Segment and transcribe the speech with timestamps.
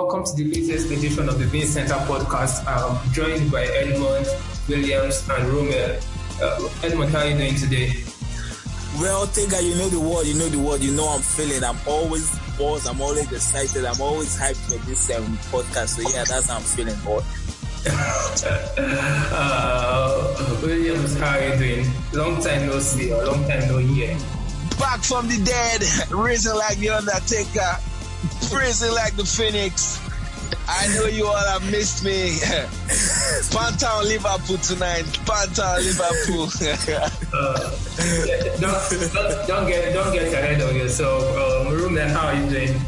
[0.00, 2.64] welcome to the latest edition of the Bean Center podcast.
[2.66, 4.26] I'm joined by Edmund,
[4.66, 6.00] Williams, and Romeo.
[6.40, 7.92] Uh, Edmund, how are you doing today?
[8.98, 11.62] Well, Tega, you know the word, you know the word, you know I'm feeling.
[11.62, 15.88] I'm always buzzed, I'm always excited, I'm always hyped for this um, podcast.
[15.88, 17.20] So yeah, that's how I'm feeling, boy.
[19.36, 21.86] uh, Williams, how are you doing?
[22.14, 24.16] Long time no see or long time no hear.
[24.78, 27.76] Back from the dead, risen like the Undertaker,
[28.50, 30.00] praising like the Phoenix.
[30.68, 32.30] I know you all have missed me.
[33.50, 35.04] Pantown Liverpool tonight.
[35.26, 36.46] Pantown Liverpool.
[37.34, 37.70] uh,
[38.60, 41.22] don't, don't, don't, get don't get ahead of yourself.
[41.36, 42.80] Um, Ruben, how are you doing?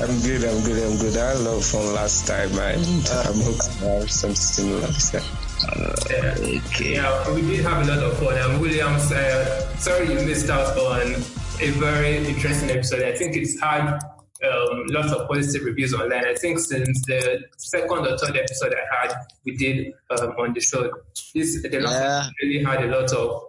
[0.00, 1.16] I'm good, I'm good, I'm good.
[1.16, 2.78] I love from last time, man.
[2.78, 5.22] I'm hoping to have some similar time.
[5.68, 6.34] Uh, yeah.
[6.66, 6.94] Okay.
[6.94, 8.36] yeah, we did have a lot of fun.
[8.36, 11.14] And Williams, uh, sorry you missed out on
[11.60, 13.02] a very interesting episode.
[13.02, 14.00] I think it's had
[14.42, 16.26] um, lots of positive reviews online.
[16.26, 20.60] I think since the second or third episode I had, we did um, on the
[20.60, 20.90] show.
[21.34, 22.28] This the last yeah.
[22.42, 23.42] really had a lot of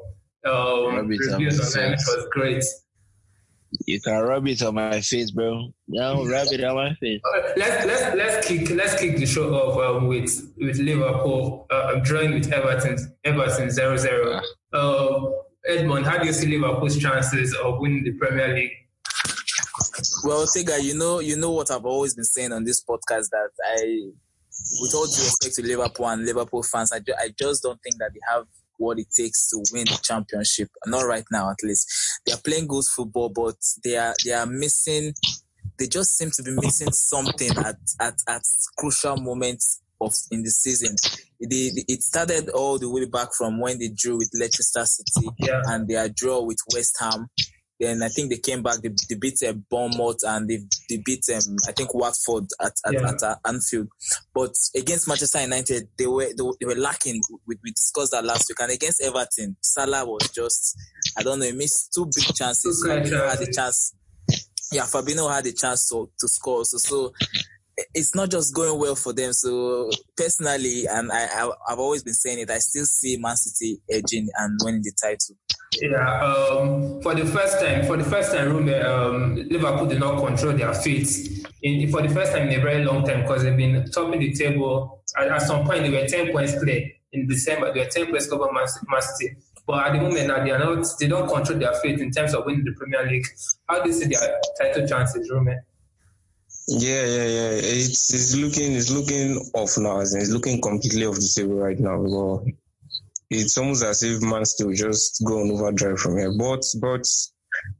[0.45, 2.63] um, reviews online, which was great.
[3.85, 5.69] You can rub it on my face, bro.
[5.87, 7.21] No, rub it on my face.
[7.57, 12.33] let's let's let's kick let's kick the show off um, with with Liverpool uh, drawing
[12.35, 14.39] with Everton Everton zero zero.
[14.71, 15.31] Uh,
[15.67, 18.84] Edmund, how do you see Liverpool's chances of winning the Premier League?
[20.25, 23.51] Well, Tega, you know, you know what I've always been saying on this podcast that
[23.63, 24.09] I,
[24.81, 27.97] with all due respect to Liverpool and Liverpool fans, I, ju- I just don't think
[27.99, 28.45] that they have
[28.77, 30.69] what it takes to win the championship.
[30.87, 31.87] Not right now, at least.
[32.25, 35.13] They are playing good football, but they are they are missing.
[35.77, 38.41] They just seem to be missing something at at, at
[38.79, 40.95] crucial moments of in the season.
[41.39, 45.61] It, it started all the way back from when they drew with Leicester City yeah.
[45.67, 47.29] and their draw with West Ham.
[47.79, 48.81] Then I think they came back.
[48.81, 50.59] They, they beat uh, Bournemouth and they,
[50.89, 53.09] they beat um, I think Watford at at, yeah.
[53.09, 53.89] at uh, Anfield.
[54.33, 57.21] But against Manchester United, they were they, they were lacking.
[57.45, 58.59] We, we discussed that last week.
[58.61, 60.77] And against Everton, Salah was just
[61.17, 61.45] I don't know.
[61.45, 62.85] He missed two big chances.
[62.87, 63.93] Fabinho had a chance.
[64.71, 66.63] Yeah, Fabinho had a chance to to score.
[66.65, 67.13] So so
[67.93, 69.33] it's not just going well for them.
[69.33, 74.29] So personally, and I, have always been saying it, I still see Man City edging
[74.37, 75.35] and winning the title.
[75.81, 80.53] Yeah, um, for the first time, for the first time, um, Liverpool did not control
[80.53, 81.09] their fate.
[81.63, 84.33] In, for the first time in a very long time, because they've been topping the
[84.33, 85.01] table.
[85.17, 87.73] At, at, some point, they were ten points clear in December.
[87.73, 89.35] They were ten points over Man, Man City.
[89.67, 90.85] But at the moment now, they are not.
[90.99, 93.25] They don't control their fate in terms of winning the Premier League.
[93.67, 95.59] How do you see their title chances, Roman?
[96.67, 97.49] Yeah, yeah, yeah.
[97.61, 99.99] It's it's looking it's looking off now.
[99.99, 102.01] It's looking completely off the table right now.
[102.01, 102.53] But
[103.29, 106.33] it's almost as if Man still just go on overdrive from here.
[106.33, 107.05] But but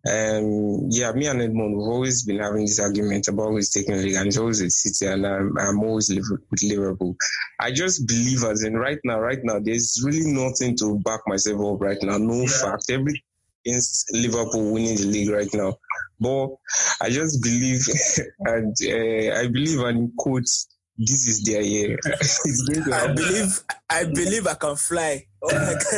[0.07, 4.03] um yeah, me and Edmund we've always been having this argument about who's taking the
[4.03, 7.18] league, and it's always City, and I'm I'm always with Liverpool.
[7.59, 11.59] I just believe as in right now, right now, there's really nothing to back myself
[11.59, 12.19] up right now.
[12.19, 12.47] No yeah.
[12.47, 12.85] fact.
[12.91, 13.24] Every
[13.66, 15.75] against Liverpool winning the league right now.
[16.19, 16.49] But
[17.01, 17.81] I just believe,
[18.39, 20.49] and uh, I believe, and quote,
[20.97, 21.99] this is their year.
[22.93, 25.25] I believe, I believe I can fly.
[25.43, 25.83] Oh my God,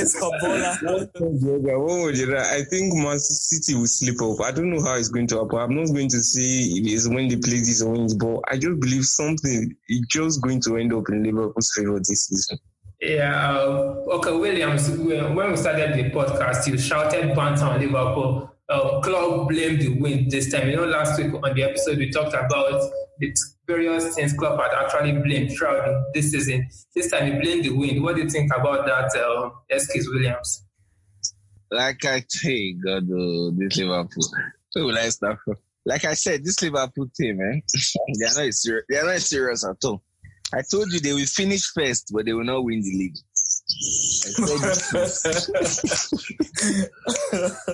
[2.54, 4.42] I think Man City will slip up.
[4.44, 5.60] I don't know how it's going to happen.
[5.60, 8.58] I'm not going to say it is when they play this or wins, but I
[8.58, 12.58] just believe something is just going to end up in Liverpool's favor this season.
[13.00, 18.52] Yeah, uh, okay, Williams, when we started the podcast, you shouted banter on Liverpool.
[18.70, 19.00] Uh,
[19.46, 20.70] blamed the win this time.
[20.70, 22.82] You know, last week on the episode, we talked about
[23.20, 23.34] the
[23.66, 26.68] various things Klopp had actually blamed throughout this season.
[26.94, 28.04] This time, he blamed the win.
[28.04, 30.66] What do you think about that, uh, excuse Williams?
[31.72, 34.24] Like I say, God, uh, this Liverpool.
[34.70, 35.56] So will I start from?
[35.86, 37.62] Like I said, this Liverpool team, eh,
[38.20, 38.84] they are not.
[38.90, 40.04] They are not serious at all.
[40.54, 43.18] I told you they will finish first, but they will not win the league.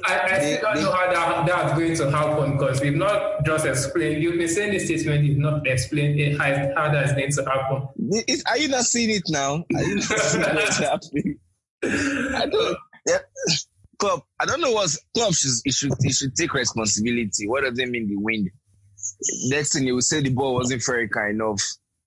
[0.05, 4.21] I, don't they, know how that, that's going to happen because we've not just explained.
[4.21, 7.87] You've been saying this statement, you've not explained how, how that's going to happen.
[8.27, 9.63] It, are you not seeing it now?
[9.75, 11.39] Are you not seeing what's happening?
[11.83, 12.77] I don't.
[13.07, 13.19] Yeah.
[13.99, 17.47] Klopp, I don't know what's Klopp should it should it should take responsibility.
[17.47, 18.49] What does it mean the wind?
[19.45, 21.61] Next thing you will say the ball wasn't very kind enough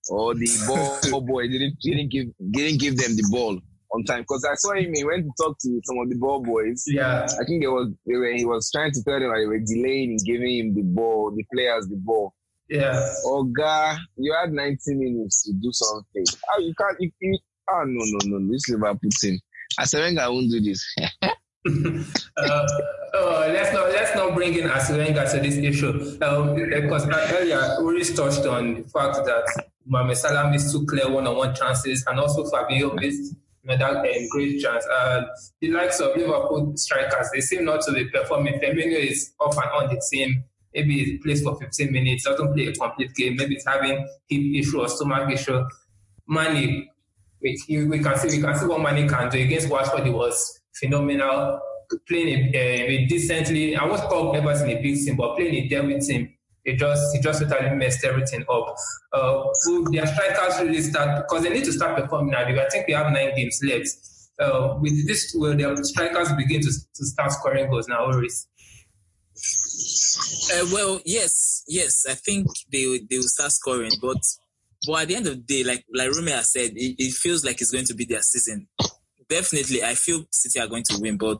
[0.09, 3.59] or the ball oh boy didn't didn't give didn't give them the ball
[3.91, 4.93] on time because I saw him.
[4.93, 6.83] He went to talk to some of the ball boys.
[6.87, 9.59] Yeah, I think it was were, he was trying to tell them that they were
[9.59, 12.33] delaying in giving him the ball, the players the ball.
[12.69, 13.01] Yeah.
[13.25, 16.25] Oh God, you had 90 minutes to do something.
[16.51, 16.97] Oh, you can't.
[16.99, 17.37] You, you,
[17.69, 19.39] oh no no no, this Liverpool team.
[19.79, 20.85] I won't do this.
[22.37, 22.67] uh,
[23.13, 28.03] uh, let's not let's not bring in Wenger to this issue um, because earlier Uri
[28.05, 32.95] touched on the fact that Mohamed Salah missed two clear one-on-one chances and also Fabinho
[32.95, 34.85] missed that um, great chance.
[34.85, 35.25] Uh,
[35.59, 38.59] the likes of Liverpool strikers they seem not to be performing.
[38.59, 40.43] Firmino is off and on the team.
[40.73, 43.35] Maybe he plays for 15 minutes, doesn't play a complete game.
[43.35, 45.63] Maybe it's having hip issue or stomach issue.
[46.27, 46.87] Mane,
[47.41, 47.57] we,
[47.87, 50.05] we can see we can see what Mane can do against Watford.
[50.05, 51.59] He was phenomenal,
[52.07, 53.75] playing a, a, decently.
[53.75, 56.36] I won't call Everton a big team, but playing a derby team.
[56.67, 58.75] It just it just totally messed everything up.
[59.13, 59.45] Uh,
[59.89, 62.41] their strikers really start because they need to start performing now.
[62.41, 63.87] I think we have nine games left.
[64.37, 68.47] Uh, with this, will their strikers begin to, to start scoring goals now, Oris?
[70.53, 72.05] Uh, well, yes, yes.
[72.05, 74.17] I think they they will start scoring, but
[74.85, 77.61] but at the end of the day, like like Rume said, it, it feels like
[77.61, 78.67] it's going to be their season.
[79.29, 81.39] Definitely, I feel City are going to win, but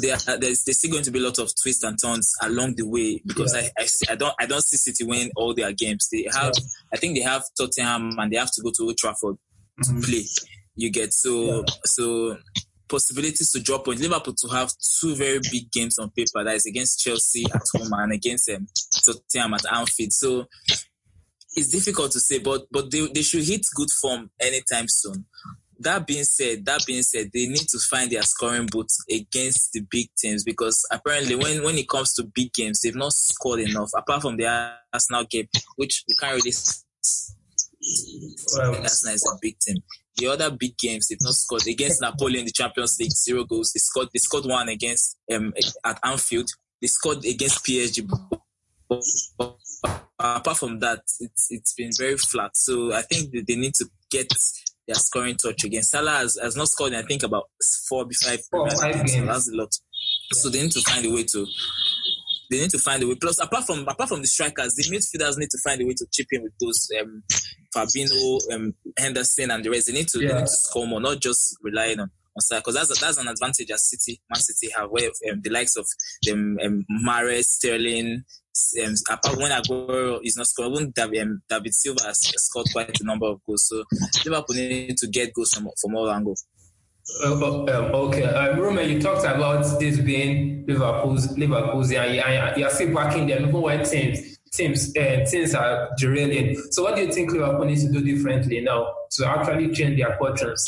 [0.00, 2.86] there there's, there's still going to be a lot of twists and turns along the
[2.86, 3.68] way because yeah.
[3.78, 6.08] I, I, see, I don't I don't see City win all their games.
[6.10, 6.64] They have yeah.
[6.92, 9.36] I think they have Tottenham and they have to go to Old Trafford
[9.80, 10.00] mm-hmm.
[10.00, 10.24] to play.
[10.74, 11.62] You get so yeah.
[11.84, 12.38] so
[12.88, 14.02] possibilities to drop points.
[14.02, 14.70] Liverpool to have
[15.00, 18.66] two very big games on paper that is against Chelsea at home and against um,
[19.04, 20.12] Tottenham at Anfield.
[20.12, 20.46] So
[21.54, 25.26] it's difficult to say, but but they, they should hit good form anytime soon.
[25.80, 29.80] That being said, that being said, they need to find their scoring boots against the
[29.90, 33.90] big teams because apparently when, when it comes to big games, they've not scored enough
[33.96, 34.46] apart from the
[34.92, 36.52] Arsenal game, which we can't really.
[38.56, 39.76] Well, Arsenal is a big team.
[40.16, 43.72] The other big games they've not scored against Napoli in the Champions League, zero goals.
[43.72, 44.08] They scored.
[44.14, 45.52] They scored one against um
[45.84, 46.48] at Anfield.
[46.80, 48.08] They scored against PSG.
[50.18, 52.56] apart from that, it's it's been very flat.
[52.56, 54.32] So I think they need to get
[54.86, 55.82] their scoring touch again.
[55.82, 57.44] Salah has, has not scored I think about
[57.88, 59.14] four, five, four, five games.
[59.14, 59.68] So that's a lot.
[59.72, 60.38] Yeah.
[60.40, 61.46] So they need to find a way to
[62.50, 63.16] they need to find a way.
[63.16, 66.06] Plus, apart from apart from the strikers, the midfielders need to find a way to
[66.12, 67.22] chip in with those um,
[67.74, 69.88] Fabinho, um, Henderson, and the rest.
[69.88, 70.28] They need to, yeah.
[70.28, 73.70] they need to score more, not just relying on on because that's that's an advantage
[73.70, 75.86] as City, Man City have where um, the likes of
[76.22, 78.24] them um, Mahrez, Sterling,
[78.84, 83.00] um, apart when Aguero is not scoring, even David, um, David Silva has scored quite
[83.00, 83.68] a number of goals.
[83.68, 83.84] So
[84.24, 86.46] Liverpool need to get goals from, from all angles.
[87.24, 92.22] Uh, um, okay, um, Roman, you talked about this being Liverpool's Liverpool's, and you,
[92.56, 96.60] you are still backing them even when teams teams uh, teams are derailing.
[96.70, 100.16] So, what do you think Liverpool needs to do differently now to actually change their
[100.18, 100.64] fortunes?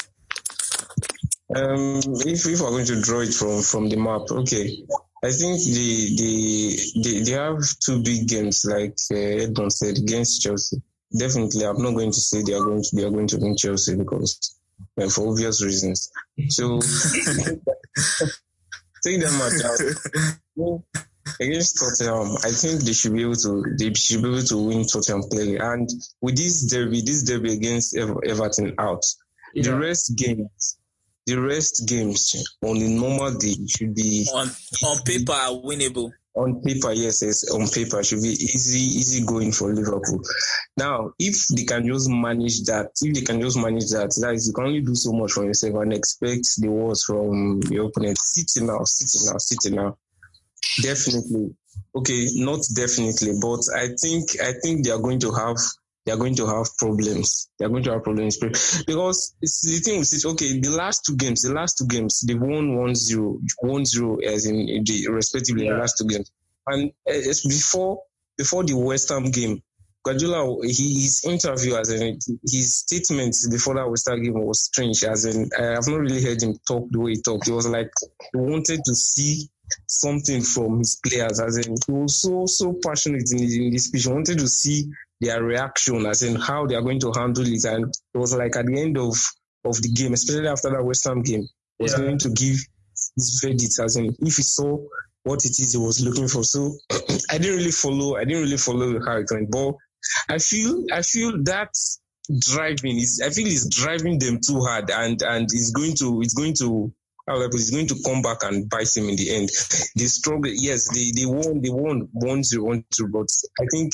[1.54, 4.84] Um, if if we're going to draw it from from the map, okay,
[5.24, 10.42] I think the the they, they have two big games, like uh, Edmund said, against
[10.42, 10.80] Chelsea.
[11.16, 13.56] Definitely, I'm not going to say they are going to they are going to win
[13.56, 14.58] Chelsea because
[15.00, 16.10] uh, for obvious reasons.
[16.48, 16.80] So
[19.04, 19.52] take them out.
[21.40, 24.86] Against Tottenham, I think they should be able to they should be able to win
[24.86, 25.56] Tottenham play.
[25.56, 25.88] And
[26.20, 29.04] with this derby, this derby against Everton out,
[29.52, 29.64] yeah.
[29.64, 30.77] the rest games
[31.28, 34.48] the rest games on a normal day should be on
[34.86, 35.32] on paper
[35.62, 36.10] winnable.
[36.34, 40.22] On paper, yes, yes, on paper should be easy, easy going for Liverpool.
[40.76, 44.46] Now, if they can just manage that, if they can just manage that, that is,
[44.46, 48.18] you can only do so much for yourself and expect the worst from your opponent.
[48.18, 49.98] City now, City now, City now.
[50.80, 51.56] Definitely.
[51.96, 55.56] Okay, not definitely, but I think I think they are going to have
[56.08, 57.50] they are going to have problems.
[57.58, 58.38] They are going to have problems
[58.86, 62.32] because it's the thing is, okay, the last two games, the last two games, they
[62.32, 65.74] won 1-0, 1-0 as in the respectively yeah.
[65.74, 66.32] the last two games.
[66.66, 68.00] And eh, it's before
[68.38, 69.62] before the West Ham game,
[70.02, 72.18] Guardiola, his interview as in
[72.50, 75.04] his statements before that West Ham game was strange.
[75.04, 77.48] As in, eh, I have not really heard him talk the way he talked.
[77.48, 77.90] He was like
[78.32, 79.50] he wanted to see
[79.86, 81.38] something from his players.
[81.38, 84.04] As in, he was so so passionate in, in his speech.
[84.04, 87.64] He wanted to see their reaction, as in how they are going to handle it.
[87.64, 89.14] And it was like at the end of,
[89.64, 91.46] of the game, especially after that West Ham game,
[91.78, 91.98] was yeah.
[91.98, 92.56] going to give
[93.16, 94.78] his verdict, as in if he saw
[95.24, 96.44] what it is he was looking for.
[96.44, 96.76] So
[97.30, 98.16] I didn't really follow.
[98.16, 99.74] I didn't really follow how it went, but
[100.28, 101.70] I feel I feel that
[102.40, 106.34] driving is I feel it's driving them too hard, and and it's going to it's
[106.34, 106.92] going to
[107.28, 109.50] however, it's going to come back and bite him in the end.
[109.96, 113.28] They struggle, yes, they, they won, they won 1 0, 1 2, but
[113.60, 113.92] I think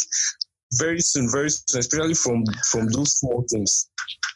[0.79, 3.89] very soon, very soon, especially from from those small things,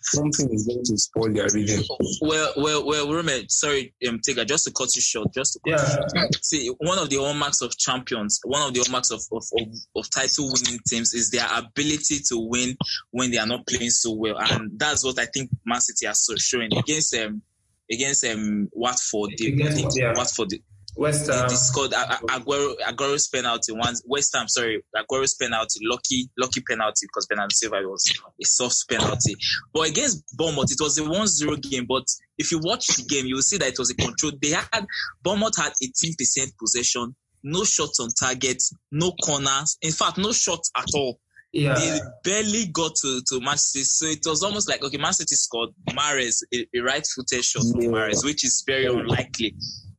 [0.02, 1.82] something is going to spoil their rhythm.
[2.20, 5.80] Well, well, well, Rome, sorry, um, Tega, just to cut you short, just to cut
[5.80, 5.96] yeah.
[6.14, 6.44] you short.
[6.44, 10.10] See, one of the hallmarks of champions, one of the hallmarks of, of, of, of
[10.10, 12.76] title winning teams is their ability to win
[13.10, 14.36] when they are not playing so well.
[14.38, 17.42] And that's what I think Man City are so showing against um,
[17.90, 19.30] against um Watford.
[19.38, 20.12] They, Against- they- yeah.
[20.16, 20.50] Watford.
[20.50, 20.60] They,
[20.98, 21.48] West Ham.
[21.50, 24.02] scored A- A- Aguero, Aguero's penalty once.
[24.06, 28.04] West Ham, sorry, Aguero's penalty, lucky, lucky penalty because Bernardo Silva was
[28.40, 29.36] a soft penalty.
[29.72, 31.86] But against Bournemouth, it was a 1-0 game.
[31.88, 32.04] But
[32.36, 34.32] if you watch the game, you will see that it was a control.
[34.42, 34.86] They had
[35.22, 37.14] Bournemouth had 18% possession,
[37.44, 39.78] no shots on target, no corners.
[39.82, 41.20] In fact, no shots at all.
[41.52, 41.74] yeah.
[41.78, 43.84] They barely got to, to Man City.
[43.84, 47.62] So it was almost like, okay, Man City scored Mahrez, a, a right footed shot
[47.64, 47.72] Yeah.
[47.72, 49.54] from Mahrez, which is very unlikely.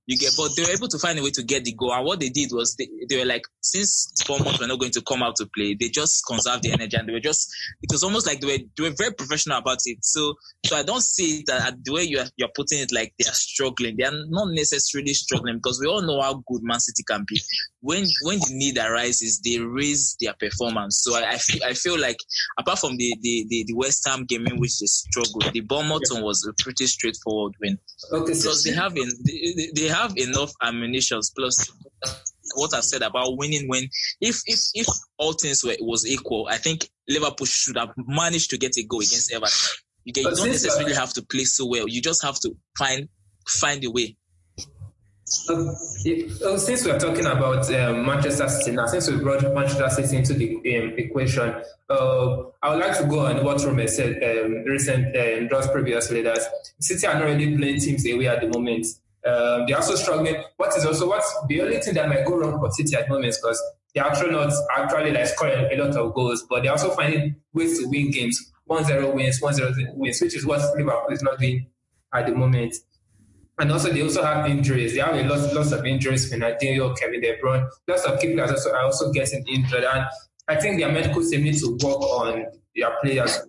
[0.09, 1.93] You get, but they were able to find a way to get the goal.
[1.93, 5.03] And what they did was they, they were like, since Bournemouth were not going to
[5.03, 7.47] come out to play, they just conserved the energy and they were just,
[7.83, 9.99] it was almost like they were, they were very professional about it.
[10.01, 10.33] So,
[10.65, 13.97] so I don't see that the way you're, you're putting it like they are struggling.
[13.97, 17.39] They are not necessarily struggling because we all know how good Man City can be.
[17.81, 21.03] When, when the need arises, they raise their performance.
[21.03, 22.17] So I, I feel, I feel like
[22.57, 26.01] apart from the, the, the, the West Ham game in which they struggled, the Bournemouth
[26.09, 27.77] one was a pretty straightforward win.
[28.11, 31.19] Okay, so they have in, they, they have enough ammunition.
[31.35, 31.71] Plus,
[32.55, 33.83] what I said about winning when
[34.21, 34.87] if if if
[35.17, 38.99] all things were was equal, I think Liverpool should have managed to get a goal
[38.99, 39.53] against Everton.
[40.05, 41.87] You get you don't necessarily have to play so well.
[41.87, 43.09] You just have to find
[43.47, 44.15] find a way.
[45.47, 49.89] Uh, yeah, uh, since we're talking about um, Manchester City now, since we brought Manchester
[49.89, 51.53] City into the um, equation,
[51.87, 56.23] uh, I would like to go on what Rome said um, recent um, just previously
[56.23, 56.39] that
[56.79, 58.87] City are not really playing teams away at the moment.
[59.25, 60.43] Um, they're also struggling.
[60.57, 63.09] What is also what's the only thing that might go wrong for City at the
[63.09, 63.61] moment is because
[63.97, 67.87] actually not actually like scoring a lot of goals, but they're also finding ways to
[67.87, 68.51] win games.
[68.69, 71.65] 1-0 wins, 1-0 wins, which is what Liverpool is not doing
[72.13, 72.75] at the moment.
[73.57, 74.93] And also, they also have injuries.
[74.93, 76.31] They have a lot, lots of injuries.
[76.31, 79.83] Fernandinho, Kevin De Bruyne, lots of keepers also are also getting injured.
[79.83, 80.05] And
[80.47, 82.45] I think their medical team needs to work on
[82.75, 83.39] their players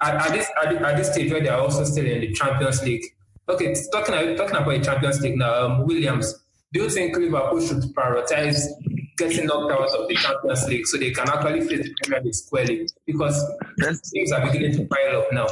[0.00, 2.82] at, at this at, at this stage where they are also still in the Champions
[2.82, 3.04] League.
[3.50, 6.44] Okay, talking talking about the Champions League now, um, Williams.
[6.72, 8.62] Do you think Liverpool should prioritize
[9.18, 12.34] getting knocked out of the Champions League so they can actually face the Premier League
[12.34, 12.88] squarely?
[13.06, 13.44] Because
[14.12, 15.46] things are beginning to pile up now.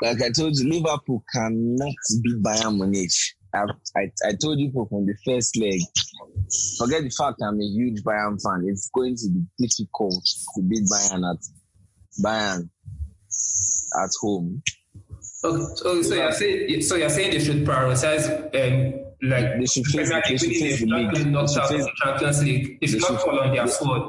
[0.00, 3.10] like I told you, Liverpool cannot beat Bayern Munich.
[3.52, 3.64] I,
[3.96, 5.80] I, I told you from the first leg.
[6.78, 8.64] Forget the fact I'm a huge Bayern fan.
[8.68, 11.42] It's going to be difficult to beat Bayern at
[12.22, 12.70] Bayern
[14.00, 14.62] at home.
[15.44, 19.86] Okay, so, so you're saying so you're saying they should prioritize um, like They should
[19.86, 21.12] face- Premier they League should face if the not league.
[21.14, 22.78] being They should face- Champions League.
[22.80, 24.02] It should they not should- fall on their they- sword.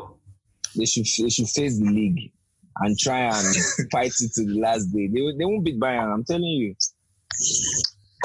[0.76, 2.32] They should they should face the league
[2.78, 3.56] and try and
[3.92, 5.08] fight it to the last day.
[5.08, 6.14] They, they won't beat Bayern.
[6.14, 6.76] I'm telling you.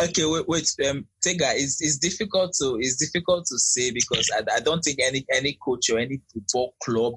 [0.02, 4.56] Okay, wait, wait, um, Tega, it's, it's difficult to it's difficult to say because I,
[4.56, 7.14] I don't think any any coach or any football club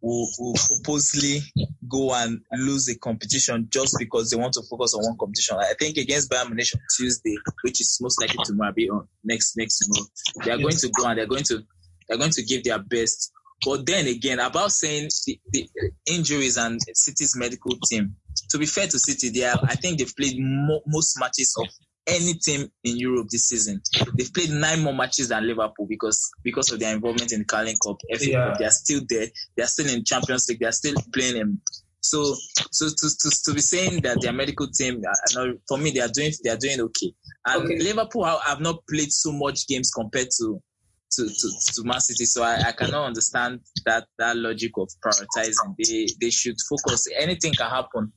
[0.00, 1.40] will, will purposely
[1.88, 5.56] go and lose a competition just because they want to focus on one competition.
[5.58, 9.56] I think against Bayern Munich on Tuesday, which is most likely tomorrow, be on next
[9.56, 10.10] next month,
[10.44, 11.62] they are going to go and they're going to
[12.08, 13.32] they're going to give their best.
[13.64, 15.68] But then again, about saying the, the
[16.06, 18.16] injuries and City's medical team.
[18.50, 21.66] To be fair to City, they are, I think they've played mo- most matches of
[22.06, 23.80] any team in Europe this season.
[24.16, 27.76] They've played nine more matches than Liverpool because because of their involvement in the Carling
[27.84, 28.48] Cup, FA Yeah.
[28.50, 28.58] Cup.
[28.58, 29.26] They are still there.
[29.56, 30.60] They are still in Champions League.
[30.60, 31.60] They are still playing them.
[32.02, 32.34] So,
[32.70, 35.02] so to, to, to be saying that their medical team,
[35.36, 37.12] uh, for me, they are doing they are doing okay.
[37.46, 37.78] And Okay.
[37.78, 40.62] Liverpool have not played so much games compared to
[41.12, 42.24] to, to, to Man City.
[42.24, 45.74] So I, I cannot understand that that logic of prioritizing.
[45.78, 47.06] They they should focus.
[47.18, 48.12] Anything can happen.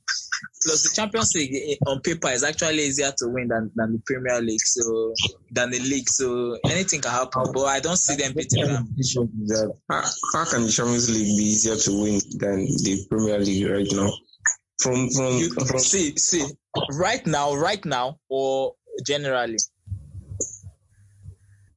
[0.62, 4.02] Plus the Champions League eh, on paper is actually easier to win than, than the
[4.06, 4.60] Premier League.
[4.60, 5.14] So
[5.50, 6.08] than the league.
[6.08, 7.52] So anything can happen.
[7.52, 8.88] But I don't see them beating them.
[9.90, 13.86] How, how can the Champions League be easier to win than the Premier League right
[13.92, 14.12] now?
[14.80, 16.44] From from You, from see, see,
[16.92, 18.74] right now, right now, or
[19.06, 19.56] generally.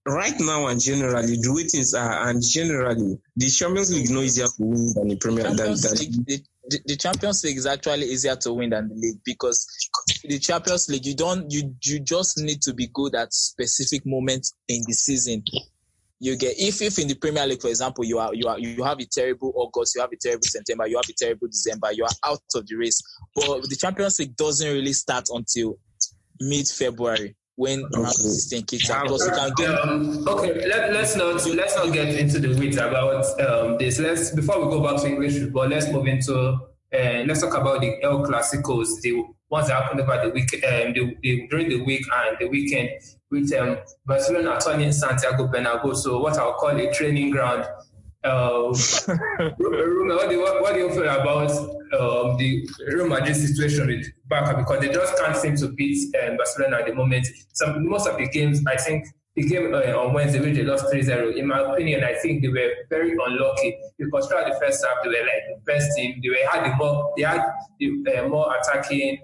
[0.08, 4.22] Right now and generally the way things are and generally the Champions League is no
[4.22, 7.58] easier to win than the Premier than, Champions than League, the, the, the Champions League
[7.58, 9.68] is actually easier to win than the league because
[10.24, 14.56] the Champions League you don't you you just need to be good at specific moments
[14.70, 15.44] in the season.
[16.20, 18.84] You get if if in the Premier League, for example, you are you are you
[18.84, 22.06] have a terrible August, you have a terrible September, you have a terrible December, you
[22.06, 23.02] are out of the race.
[23.36, 25.78] But the Champions League doesn't really start until
[26.40, 29.08] mid February when round 16 kicks out.
[29.08, 32.78] Plus you can get Um, okay, let, let's not let's not get into the weeds
[32.78, 34.00] about um, this.
[34.00, 37.82] Let's before we go back to English football, let's move into uh, let's talk about
[37.82, 41.84] the El Clasicos, the ones that happened over the week, um, the, the, during the
[41.84, 42.90] week and the weekend,
[43.32, 47.66] with um, Barcelona turning Santiago Bernabeu, so what I'll call a training ground.
[48.24, 48.62] uh,
[49.58, 54.58] what, do you, what, do you feel about um, the Real Madrid situation with Barca?
[54.58, 57.28] Because they just can't seem to beat um, Barcelona at the moment.
[57.54, 59.06] Some most of the games, I think,
[59.36, 61.38] the game uh, on Wednesday, which they lost 3-0.
[61.38, 65.10] In my opinion, I think they were very unlucky because throughout the first half, they
[65.10, 66.20] were like the best team.
[66.24, 67.46] They were had the more, they had
[67.80, 69.20] the uh, more attacking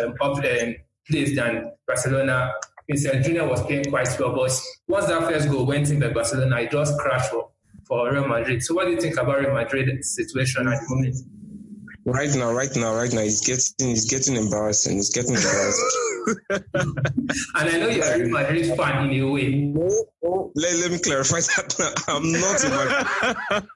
[0.00, 0.74] um, up um,
[1.06, 2.52] plays than Barcelona.
[2.88, 4.50] Vinicius Junior was playing quite well, but
[4.88, 7.34] once that first goal went in by Barcelona, it just crashed
[7.88, 8.62] for Real Madrid.
[8.62, 11.16] So what do you think about Real Madrid situation at the moment?
[12.04, 14.98] Right now, right now, right now, it's getting it's getting embarrassing.
[14.98, 15.90] It's getting embarrassing.
[16.80, 19.48] and I know you're a Real Madrid fan in a way.
[19.48, 20.52] No, no.
[20.54, 22.04] Let, let me clarify that.
[22.08, 22.70] I'm not a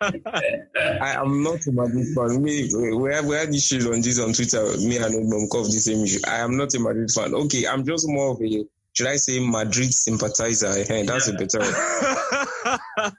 [0.04, 0.62] Madrid.
[1.02, 2.42] I am not a Madrid fan.
[2.42, 4.62] Me, we have we had issues on this on Twitter.
[4.78, 6.20] Me and Obamkov the same issue.
[6.26, 7.34] I am not a Madrid fan.
[7.34, 8.64] Okay, I'm just more of a
[8.94, 10.84] should I say Madrid sympathizer?
[10.84, 13.12] Hey, that's a better one.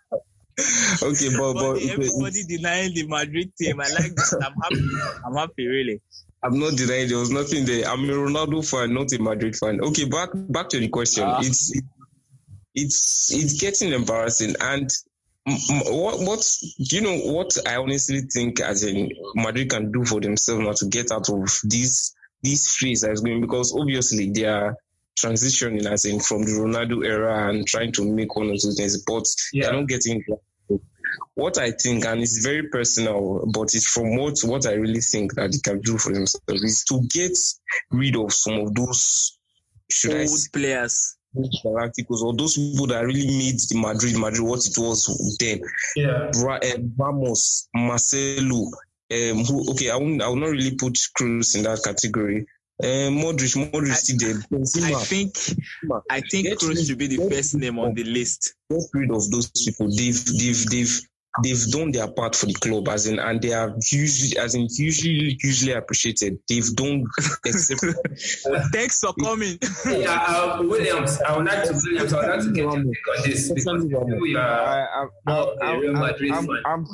[1.04, 3.82] okay, but, but everybody denying the Madrid team.
[3.82, 4.44] I like that.
[4.46, 5.22] I'm happy.
[5.26, 6.02] I'm happy, really.
[6.44, 7.88] I'm not denying there was nothing there.
[7.88, 9.82] I'm a Ronaldo fan, not a Madrid fan.
[9.82, 11.24] Okay, back back to the question.
[11.26, 11.40] Ah.
[11.42, 11.74] It's
[12.76, 14.90] it's it's getting embarrassing, and
[15.46, 16.46] what what
[16.78, 17.18] do you know?
[17.34, 21.30] What I honestly think, as in Madrid can do for themselves now to get out
[21.30, 24.76] of this this phase that's going because obviously they are
[25.20, 29.02] transitioning as in from the Ronaldo era and trying to make one or two things,
[29.04, 29.66] but yeah.
[29.66, 30.24] they're not getting
[31.36, 35.34] what I think, and it's very personal, but it's from what what I really think
[35.36, 37.38] that they can do for themselves is to get
[37.92, 39.38] rid of some of those
[39.92, 41.18] should Old I say, players.
[41.36, 45.62] Galacticos or those people that really made the Madrid Madrid what it was then.
[45.96, 46.30] Yeah.
[46.36, 48.68] Uh, Ramos, Marcelo,
[49.12, 52.46] um, who okay, I will I will not really put Kroos in that category.
[52.82, 54.42] Uh, Modric, Modric I, still there.
[54.52, 54.96] Benzema.
[54.96, 55.38] I think
[56.10, 58.56] I think Kroos should be the first name on the list.
[58.70, 59.90] Get rid of those people.
[59.96, 61.02] They've they've they've
[61.42, 64.68] they've done their part for the club, as in, and they are usually, as in,
[64.72, 66.38] usually, usually appreciated.
[66.48, 67.06] They've done.
[68.74, 69.58] Thanks for coming.
[69.86, 71.20] yeah, uh, Williams.
[71.22, 72.14] I would like to Williams.
[72.14, 76.32] I would like to get your take on this because you are a Real Madrid
[76.32, 76.62] I'm, fan.
[76.66, 76.88] I'm,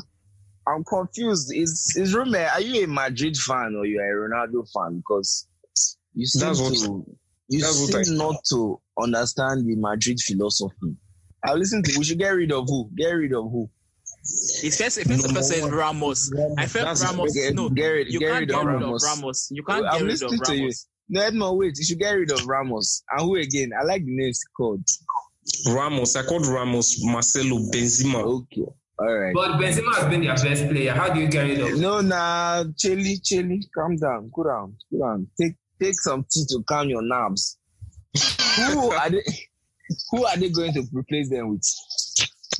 [0.67, 1.53] I'm confused.
[1.53, 2.35] Is is Rome?
[2.35, 4.97] Are you a Madrid fan or you are a Ronaldo fan?
[4.97, 5.47] Because
[6.13, 7.05] you seem that's to what,
[7.49, 10.95] you seem not to understand the Madrid philosophy.
[11.43, 11.97] I listen to.
[11.97, 12.89] We should get rid of who?
[12.95, 13.69] Get rid of who?
[14.21, 16.31] It says if it's the says Ramos.
[16.57, 17.33] I felt That's Ramos.
[17.33, 19.03] Get, no, get, you get can't get rid Ramos.
[19.03, 19.47] of Ramos.
[19.51, 20.49] You can't I'm get rid of Ramos.
[20.49, 20.71] You.
[21.11, 21.77] No, Edmund, wait.
[21.77, 23.03] You should get rid of Ramos.
[23.11, 23.71] And who again?
[23.79, 24.85] I like the names called.
[25.69, 26.15] Ramos.
[26.15, 28.23] I called Ramos Marcelo Benzema.
[28.23, 28.65] Okay.
[28.99, 29.33] All right.
[29.33, 30.93] But Benzema has been their best player.
[30.93, 31.79] How do you get rid of?
[31.79, 35.27] No, nah, Chelly, Chelly, calm down, cool down, cool down.
[35.39, 37.57] Take take some tea to calm your nerves.
[38.57, 39.23] who are they?
[40.11, 41.63] Who are they going to replace them with?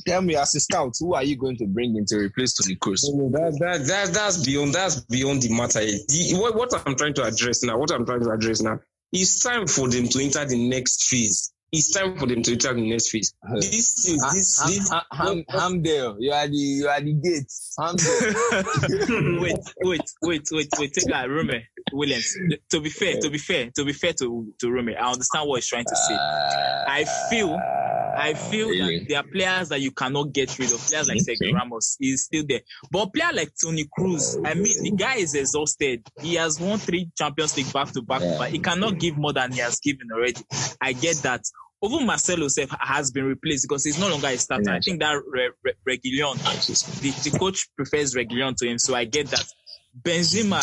[0.06, 2.76] Tell me, as a scout, who are you going to bring in to replace Toni
[2.76, 3.02] Kroos?
[3.02, 5.80] that, that, that, that's beyond that's beyond the matter.
[5.80, 8.80] The, what, what I'm trying to address now, what I'm trying to address now,
[9.12, 12.74] it's time for them to enter the next phase it's time for them to enter
[12.74, 13.32] the next phase.
[13.54, 17.52] This thing, this, Ham, this, Ham, Ham, Hamdale, you are the, you are the gate.
[17.78, 19.40] Hamdale.
[19.40, 20.92] wait, wait, wait, wait, wait.
[20.92, 21.50] Take that, Rome
[21.92, 22.36] Williams.
[22.70, 25.56] To be fair, to be fair, to be fair to to Rome, I understand what
[25.56, 26.16] he's trying to say.
[26.16, 27.56] I feel,
[28.16, 28.98] I feel really?
[28.98, 30.80] that there are players that you cannot get rid of.
[30.80, 34.54] Players like Sergio Ramos is still there, but a player like Toni Kroos, oh, I
[34.54, 36.06] mean, the guy is exhausted.
[36.20, 39.52] He has won three Champions League back to back, but he cannot give more than
[39.52, 40.40] he has given already.
[40.80, 41.42] I get that.
[41.82, 44.64] Even Marcelo sef has been replaced because he's no longer a starter.
[44.66, 44.76] Yeah.
[44.76, 46.36] I think that Re- Re- Reguilon,
[47.00, 49.46] the, the coach prefers Reguilon to him, so I get that.
[50.02, 50.62] Benzema,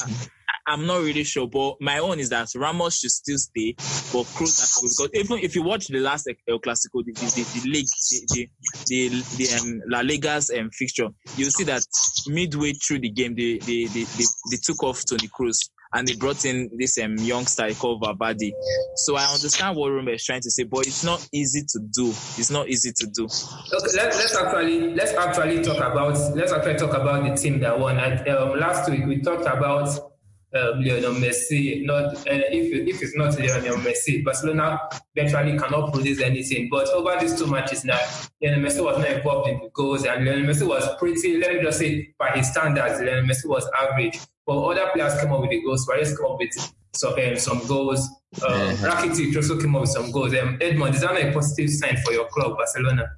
[0.67, 4.60] I'm not really sure, but my own is that Ramos should still stay, but Kroos
[4.60, 7.88] has to because even if you watch the last El Clasico, the, the, the, league,
[8.12, 8.49] the
[8.88, 11.84] the, the, the um, La Liga's um, fixture, you'll see that
[12.27, 16.15] midway through the game, they they, they, they, they took off Toni Kroos and they
[16.15, 18.53] brought in this um, youngster called Valverde.
[18.95, 22.10] So I understand what Roma is trying to say, but it's not easy to do.
[22.10, 23.23] It's not easy to do.
[23.23, 27.80] Okay, let, us actually let's actually talk about let's actually talk about the team that
[27.80, 27.97] won.
[27.97, 30.16] And, um, last week we talked about
[30.53, 31.86] um, Lionel Messi.
[31.86, 34.79] Not uh, if if it's not Lionel Messi, Barcelona
[35.15, 36.69] eventually cannot produce anything.
[36.69, 37.99] But over these two matches now,
[38.41, 41.38] Lionel Messi was not involved in the goals, and Lionel Messi was pretty.
[41.39, 44.19] Let me just say, by his standards, Lionel Messi was average.
[44.45, 45.83] But other players came up with the goals.
[45.86, 46.53] Suarez came up with
[46.95, 48.07] some, um, some goals.
[48.41, 50.33] Um, Rakitic also came up with some goals.
[50.33, 53.10] Um, Edmund, is that a positive sign for your club, Barcelona?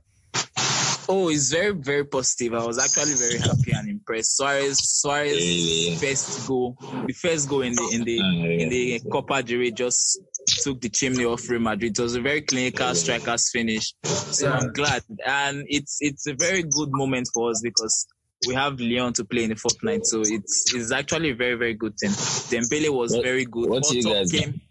[1.11, 2.53] Oh, it's very, very positive.
[2.53, 4.37] I was actually very happy and impressed.
[4.37, 9.41] Suarez, Suarez, first goal, the first goal in the in the ah, in the Copa
[9.41, 10.19] del Rey just
[10.63, 11.97] took the chimney off Real Madrid.
[11.97, 13.91] It was a very clinical strikers finish.
[14.03, 14.57] So Yeah.
[14.59, 18.05] I'm glad, and it's it's a very good moment for us because
[18.47, 20.05] we have Lyon to play in the fortnight.
[20.05, 22.11] So it's it's actually a very very good team.
[22.11, 23.67] Dembele was What- very good.
[23.69, 24.61] what you Otto guys came.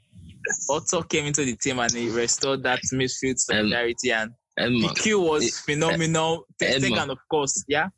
[0.70, 5.44] Arthur came into the team and he restored that midfield solidarity and Edmund, Piqué was
[5.44, 6.46] it- phenomenal.
[6.60, 6.82] Edmund.
[6.94, 7.88] Second, of course, yeah.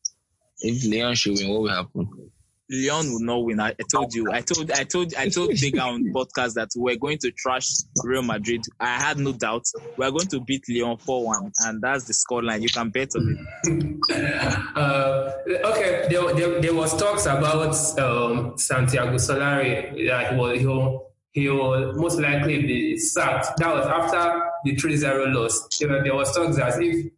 [0.60, 2.30] if Lyon should win, what will happen?
[2.72, 3.58] Lyon will not win.
[3.58, 4.30] I, I told you.
[4.30, 4.70] I told.
[4.70, 5.12] I told.
[5.16, 7.66] I told Vega on podcast that we're going to trash
[8.04, 8.62] Real Madrid.
[8.78, 9.64] I had no doubt.
[9.96, 12.62] We're going to beat Lyon four one, and that's the scoreline.
[12.62, 14.66] You can bet on it.
[14.76, 15.32] Uh,
[15.64, 21.92] okay, there, there, there was talks about um, Santiago Solari that he will, he will,
[21.94, 23.56] most likely be sacked.
[23.58, 25.78] That was after the 3-0 loss.
[25.78, 27.12] There, was talks that if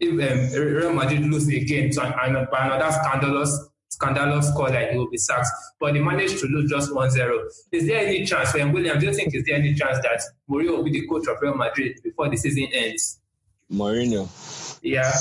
[0.00, 4.96] if um, Real Madrid lose again to an, an, another scandalous scandalous score, like he
[4.96, 5.48] will be sacked.
[5.78, 7.40] But they managed to lose just 1-0.
[7.72, 10.76] Is there any chance, um, William, do you think is there any chance that Mourinho
[10.78, 13.20] will be the coach of Real Madrid before the season ends?
[13.70, 14.28] Mourinho,
[14.82, 15.12] Yeah.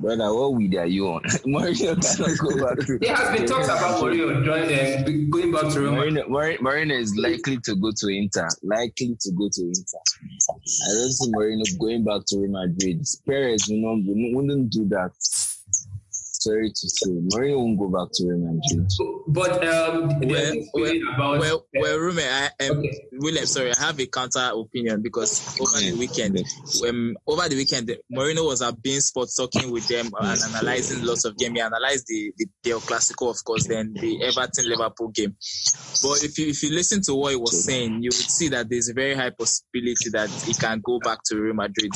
[0.00, 1.22] Brother, what weed are you on?
[1.46, 2.98] Mourinho cannot go back to.
[2.98, 6.14] There has been talks about Mourinho join, um, going back to Real Madrid.
[6.14, 8.48] Mourinho, Mourinho, Mourinho is likely to go to Inter.
[8.62, 9.98] Likely to go to Inter.
[10.58, 13.04] I don't see Mourinho going back to Real Madrid.
[13.26, 15.12] Perez will not, will- wouldn't do that.
[16.40, 18.90] Sorry to say, Mourinho won't go back to Real Madrid.
[19.28, 23.08] But um, Well, there's this feeling about Well, well, Rume, I, um, Okay.
[23.12, 26.38] William, sorry, I have a counter opinion because over the weekend,
[26.88, 31.26] um, over the weekend, Mourinho was at beIN Sports talking with them and analyzing lots
[31.26, 31.54] of game.
[31.54, 35.36] He analyzed the the, the Clasico, of course, then the Everton Liverpool game.
[36.02, 38.70] But if you if you listen to what he was saying, you would see that
[38.70, 41.92] there's a very high possibility that he can go back to Real Madrid.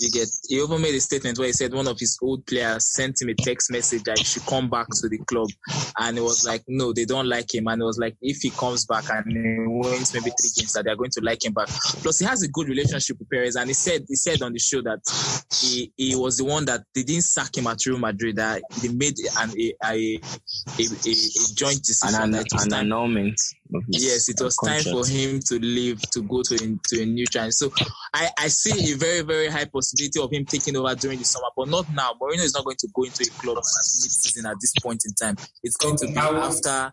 [0.00, 0.28] You get.
[0.48, 3.28] He even made a statement where he said one of his old players sent him
[3.28, 5.48] a text message that he should come back to the club,
[5.98, 8.50] and it was like, no, they don't like him, and it was like if he
[8.50, 11.68] comes back and he wins maybe three games, that they're going to like him back.
[11.68, 14.58] Plus, he has a good relationship with Perez, and he said he said on the
[14.58, 15.00] show that
[15.60, 18.88] he he was the one that they didn't sack him at Real Madrid, that they
[18.88, 20.18] made an a a,
[20.78, 23.40] a, a, joint decision An, that an, an annulment.
[23.74, 27.02] Of his Yes, it was time for him to leave to go to a, to
[27.02, 27.54] a new challenge.
[27.54, 27.72] So
[28.14, 31.48] I, I see a very, very high possibility of him taking over during the summer,
[31.56, 32.12] but not now.
[32.20, 35.14] Mourinho is not going to go into a club at mid-season at this point in
[35.14, 35.36] time.
[35.62, 36.92] It's going to be I will- after.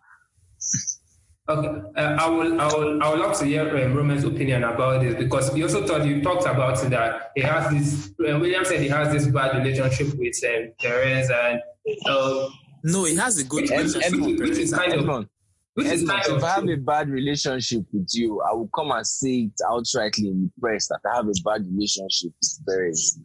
[1.50, 5.02] Okay, uh, I will, I will, I would love to hear um, Roman's opinion about
[5.02, 8.08] this because you also thought you talked about that he has this.
[8.12, 11.60] Uh, William said he has this bad relationship with um, Perez, and
[12.08, 12.48] uh,
[12.86, 15.28] No, he has a good Which- relationship which- with which is kind of- Edmund,
[15.76, 19.50] which is if I have a bad relationship with you, I will come and say
[19.50, 23.20] it outrightly in the press that I have a bad relationship with Perez.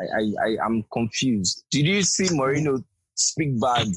[0.00, 1.64] I, I, I am confused.
[1.70, 2.82] Did you see Mourinho
[3.14, 3.88] speak bad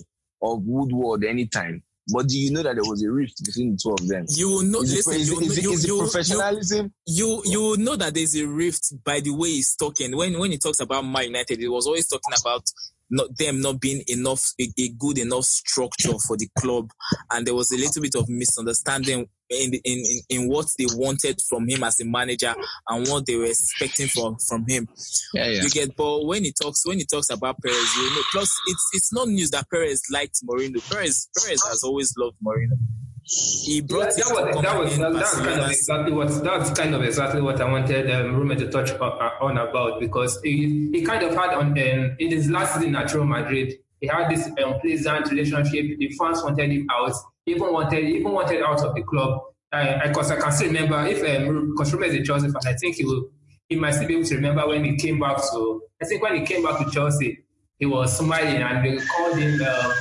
[0.41, 1.84] of Woodward anytime?
[2.13, 4.25] But do you know that there was a rift between the two of them?
[4.30, 4.82] You will know.
[4.82, 6.93] Is Listen, it, is, you, is, it- you, is it you, you, professionalism?
[7.06, 10.15] you you will know that there's a rift by the way he's talking.
[10.17, 12.63] When when he talks about Man United, he was always talking about
[13.12, 16.89] not them not being enough a, a good enough structure for the club,
[17.32, 21.39] and there was a little bit of misunderstanding in, in in in what they wanted
[21.47, 22.56] from him as a manager
[22.88, 24.88] and what they were expecting from from him.
[25.34, 25.63] Yeah, yeah.
[25.63, 28.89] You get, but when he talks, when he talks about Perez, you know, plus it's
[28.93, 30.82] it's not news that Perez liked Mourinho.
[30.89, 32.78] Perez Perez has always loved Mourinho.
[33.23, 37.03] He Yeah, that was that was that, that's kind of exactly what that's kind of
[37.03, 41.53] exactly what I wanted um, to touch on, about because he, he kind of had
[41.53, 45.97] on um, in his last season at Real Madrid he had this unpleasant relationship.
[45.99, 47.13] The fans wanted him out,
[47.45, 49.39] even wanted even wanted out of the club.
[49.71, 52.95] Because I can still remember if um, because Ruben is a Chelsea fan, I think
[52.95, 53.29] he will
[53.69, 55.84] he might still be able to remember when he came back to.
[56.01, 57.43] I think when he came back to Chelsea,
[57.77, 59.62] he was smiling and they called him.
[59.63, 59.93] Uh,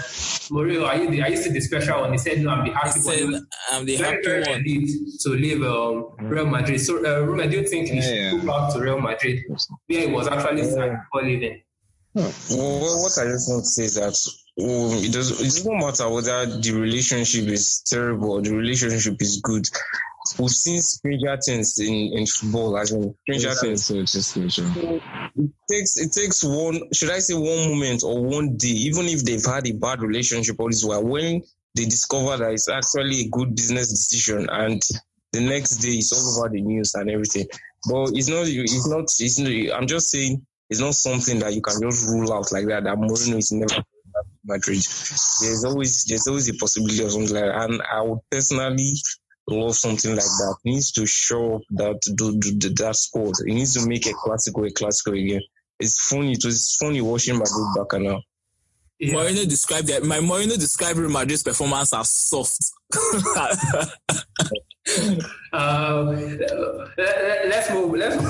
[0.50, 2.12] Mourinho, are you the, are you still the special one?
[2.12, 4.86] He said, "No, I'm the He happy said, one." "I'm the very, happy very one."
[5.20, 6.80] to leave um, Real Madrid.
[6.80, 9.40] So, uh, Roma, do you think he should Yeah, go back to Real Madrid,
[9.86, 11.62] where he was actually signed before leaving?
[12.14, 12.32] Well,
[13.02, 14.16] what I just want to say is that
[14.62, 19.40] um, it, does, it doesn't matter whether the relationship is terrible or the relationship is
[19.40, 19.66] good.
[20.38, 23.86] We've seen stranger things in, in football, as in stranger things.
[23.86, 24.36] So it's just.
[24.36, 29.24] It takes it takes one, should I say, one moment or one day, even if
[29.24, 31.42] they've had a bad relationship all this while, when
[31.74, 34.82] they discover that it's actually a good business decision, and
[35.32, 37.46] the next day it's all over the news and everything.
[37.88, 38.46] But it's not.
[38.46, 39.04] It's not.
[39.04, 39.78] It's not.
[39.78, 42.84] I'm just saying it's not something that you can just rule out like that.
[42.84, 43.82] That Mourinho is never
[44.44, 44.84] Madrid.
[45.40, 47.70] There's always there's always a possibility of something like that.
[47.70, 48.94] And I would personally
[49.50, 50.56] love something like that.
[50.64, 53.34] Needs to show up that do, do, do that squad.
[53.46, 55.42] He needs to make a classical a classical again.
[55.78, 56.32] It's funny.
[56.32, 58.22] It was funny watching Madrid back now.
[58.98, 59.14] Yeah.
[59.14, 60.04] Mourinho described that.
[60.04, 62.58] My Mourinho described Real Madrid's performance as soft.
[65.54, 66.38] um,
[66.98, 67.94] let, us move.
[67.94, 68.22] Let's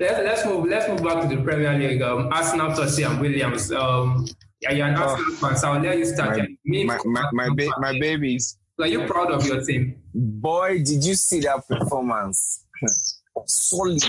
[0.00, 0.66] let's move.
[0.66, 2.00] Let's move back to the Premier League.
[2.00, 3.70] Um, Arsenal, Tottenham, Williams.
[3.70, 4.26] Um,
[4.62, 6.38] you're an Arsenal oh, fan, so I'll let you start.
[6.38, 8.56] My, Me, my, my, my, ba- my babies.
[8.80, 10.02] Are you proud of your team?
[10.12, 12.64] Boy, did you see that performance?
[13.46, 14.02] Solid.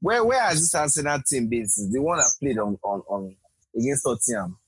[0.00, 3.36] Where where has this Arsenal team been since the one that played on on, on
[3.76, 4.58] against Tottenham?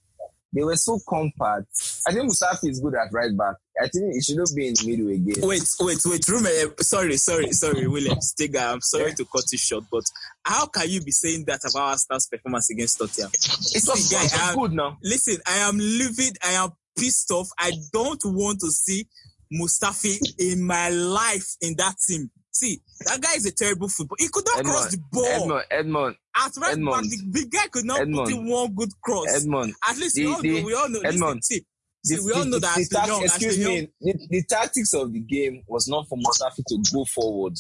[0.53, 1.69] They were so compact.
[2.09, 3.57] I think Mustafi is good at right back.
[3.81, 5.47] I think he shouldn't be in the middle again.
[5.47, 6.23] Wait, wait, wait.
[6.23, 8.73] Rume, sorry, sorry, sorry, William Stega.
[8.73, 10.05] I'm sorry to cut you short, but
[10.43, 13.31] how can you be saying that about Arsenal's performance against Tottenham?
[13.35, 14.97] It's not guy, good now.
[15.03, 16.39] Listen, I am livid.
[16.43, 17.49] I am pissed off.
[17.59, 19.07] I don't want to see
[19.53, 22.31] Mustafi in my life in that team.
[22.51, 24.17] See, that guy is a terrible football.
[24.19, 25.43] He could not Edmund, cross the ball.
[25.43, 26.17] Edmund, Edmund.
[26.37, 29.27] At right Edmund, back, the big guy could not Edmund, put in one good cross.
[29.35, 29.75] Edmund.
[29.89, 31.01] At least the, we, all know, we all know.
[31.01, 31.37] Edmund.
[31.37, 31.65] Listen,
[32.05, 35.21] see, we all know that the, the, young, excuse me, the, the, tactics of the
[35.21, 37.55] game was not for Mustafi to go forward.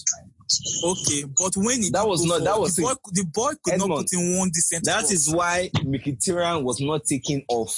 [0.84, 3.74] Okay, but when he that was not forward, that was the boy, the boy could
[3.74, 4.84] Edmund, not put in one decent.
[4.84, 5.10] That cross.
[5.12, 7.76] is why Mkhitaryan was not taking off.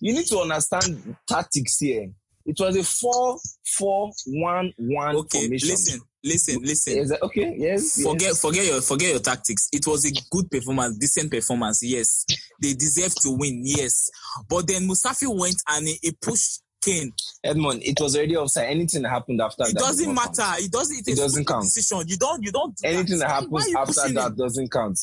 [0.00, 2.10] You need to understand tactics here.
[2.46, 3.38] It was a four
[3.76, 5.68] four one one okay, formation.
[5.68, 7.08] Listen, listen, listen.
[7.08, 8.02] That, okay, yes.
[8.02, 8.40] Forget, yes.
[8.40, 9.68] forget your, forget your tactics.
[9.72, 11.82] It was a good performance, decent performance.
[11.82, 12.24] Yes,
[12.60, 13.62] they deserve to win.
[13.64, 14.10] Yes,
[14.48, 17.12] but then Mustafi went and he, he pushed Kane.
[17.44, 18.68] Edmund, it was already offside.
[18.68, 20.42] Anything that happened after it that doesn't matter.
[20.42, 20.60] Count.
[20.60, 21.08] It doesn't.
[21.08, 21.64] It, doesn't count.
[21.64, 22.08] Decision.
[22.08, 22.42] You don't.
[22.42, 22.76] You don't.
[22.76, 24.98] Do anything that, that happens after that doesn't count.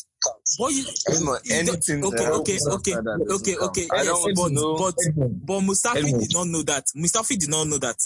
[0.58, 2.04] But you, Edmund, anything.
[2.04, 2.98] Okay, okay, okay,
[3.32, 3.88] okay, okay.
[3.92, 4.78] I don't but, know.
[4.78, 4.96] but
[5.46, 6.22] but Edmund.
[6.22, 6.86] did not know that.
[6.96, 7.98] Mustafi did not know that.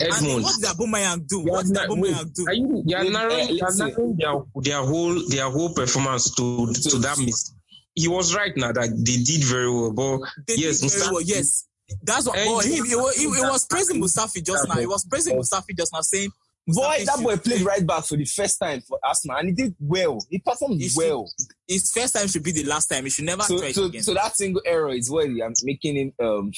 [0.00, 0.26] Edmund.
[0.26, 1.40] And what did Aubameyang do?
[1.40, 2.46] What did Aubameyang do?
[2.46, 6.72] Are you, you are narrowing, you are narrowing their, their whole their whole performance to
[6.72, 7.54] to that miss.
[7.94, 11.22] He was right now that they did very well, but they yes, did very well.
[11.22, 11.66] Yes,
[12.02, 12.36] that's what.
[12.36, 14.76] Boy, he, he, he, he, was praising Mustafi just now.
[14.76, 16.30] He was praising Mustafi just now, saying
[16.68, 19.74] Boy, that boy played right back for the first time for Arsenal, and he did
[19.80, 20.18] well.
[20.28, 21.26] He performed he well.
[21.26, 23.04] Should, his first time should be the last time.
[23.04, 24.02] He should never so, try so, again.
[24.02, 26.12] So that single error is what I'm making him.
[26.18, 26.50] Um,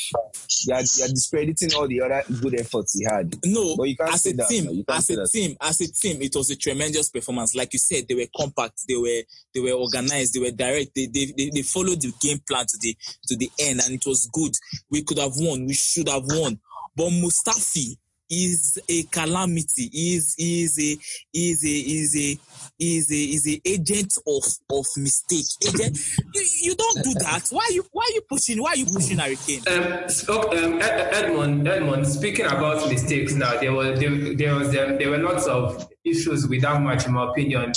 [0.66, 3.34] you're, you're discrediting all the other good efforts he had.
[3.44, 5.30] No, but you can't as say a that, team, as a that.
[5.32, 7.56] team, as a team, it was a tremendous performance.
[7.56, 10.94] Like you said, they were compact, they were they were organized, they were direct.
[10.94, 12.96] They they, they, they followed the game plan to the
[13.26, 14.52] to the end, and it was good.
[14.90, 15.66] We could have won.
[15.66, 16.60] We should have won.
[16.94, 17.96] But Mustafi,
[18.30, 19.90] is a calamity.
[19.92, 20.96] Is is a
[21.34, 22.38] is a is a
[22.78, 25.46] is a is a agent of of mistake.
[25.66, 25.98] Agent,
[26.34, 27.46] you, you don't do that.
[27.50, 28.62] Why you why you pushing?
[28.62, 29.62] Why you pushing Harry Kane?
[29.66, 32.06] Um, so, um, Edmund, Edmund.
[32.06, 36.46] Speaking about mistakes, now there was there, there was um, there were lots of issues
[36.46, 37.72] with that match, in my opinion.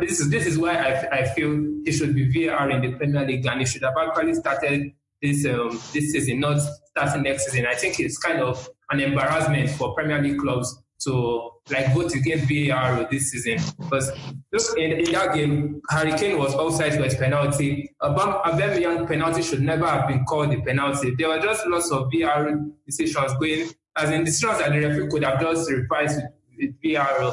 [0.00, 3.24] This is this is why I, I feel it should be VAR in the Premier
[3.26, 6.60] League, and it should have actually started this um, this season, not
[6.90, 7.66] starting next season.
[7.66, 12.14] I think it's kind of an embarrassment for Premier League clubs to like go vote
[12.14, 14.10] against VAR this season because
[14.52, 17.90] look in, in that game, Harry Kane was offside for his penalty.
[18.02, 21.14] Aubameyang penalty should never have been called a penalty.
[21.16, 25.24] There were just lots of VAR decisions going, as in decisions that the referee could
[25.24, 26.20] have just revised
[26.56, 27.32] with, with VAR.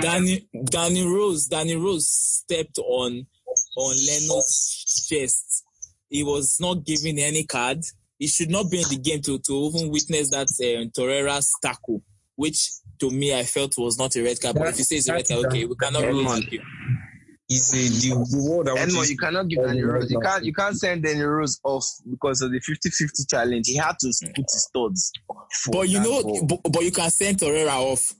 [0.00, 3.26] Danny, Danny Rose, Danny Rose stepped on
[3.76, 5.64] on Leno's chest.
[6.08, 7.84] He was not given any card
[8.20, 12.02] he should not be in the game to, to even witness that uh, Torreira's tackle,
[12.36, 14.56] which to me I felt was not a red card.
[14.56, 16.60] But if you say it's a red card, okay, we cannot rule it.
[17.48, 20.10] It's a the, the word Edmund, you cannot give Danny Rose.
[20.10, 23.66] You can't you can't send Danny Rose off because of the 50-50 challenge.
[23.66, 25.12] He had to put his studs.
[25.72, 28.14] But you know, but, but, you can send Torreira off.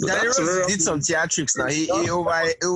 [0.00, 1.66] Danny Rose did some theatrics now.
[1.66, 2.32] He, he over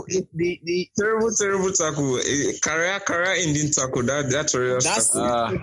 [0.09, 2.19] he, the, the terrible, terrible tackle.
[2.63, 4.03] Career, career ending tackle.
[4.05, 4.81] That that's real.
[4.81, 5.57] That's uh,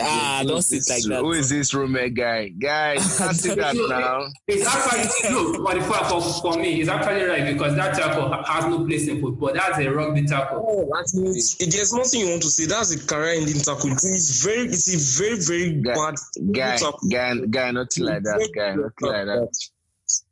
[0.00, 1.20] ah, don't sit like that.
[1.20, 2.48] Who is this roommate guy?
[2.48, 4.26] Guy, you can't see that now.
[4.46, 8.86] It's actually no, but for, for me, it's actually right because that tackle has no
[8.86, 9.52] place in football.
[9.52, 10.64] That's a rugby tackle.
[10.66, 12.66] Oh, that means there's nothing you want to say.
[12.66, 13.92] That's a career ending tackle.
[13.92, 18.50] It's very, it's a very, very guy, bad guy, guy, guy, nothing like that.
[18.54, 19.70] Guy, nothing like that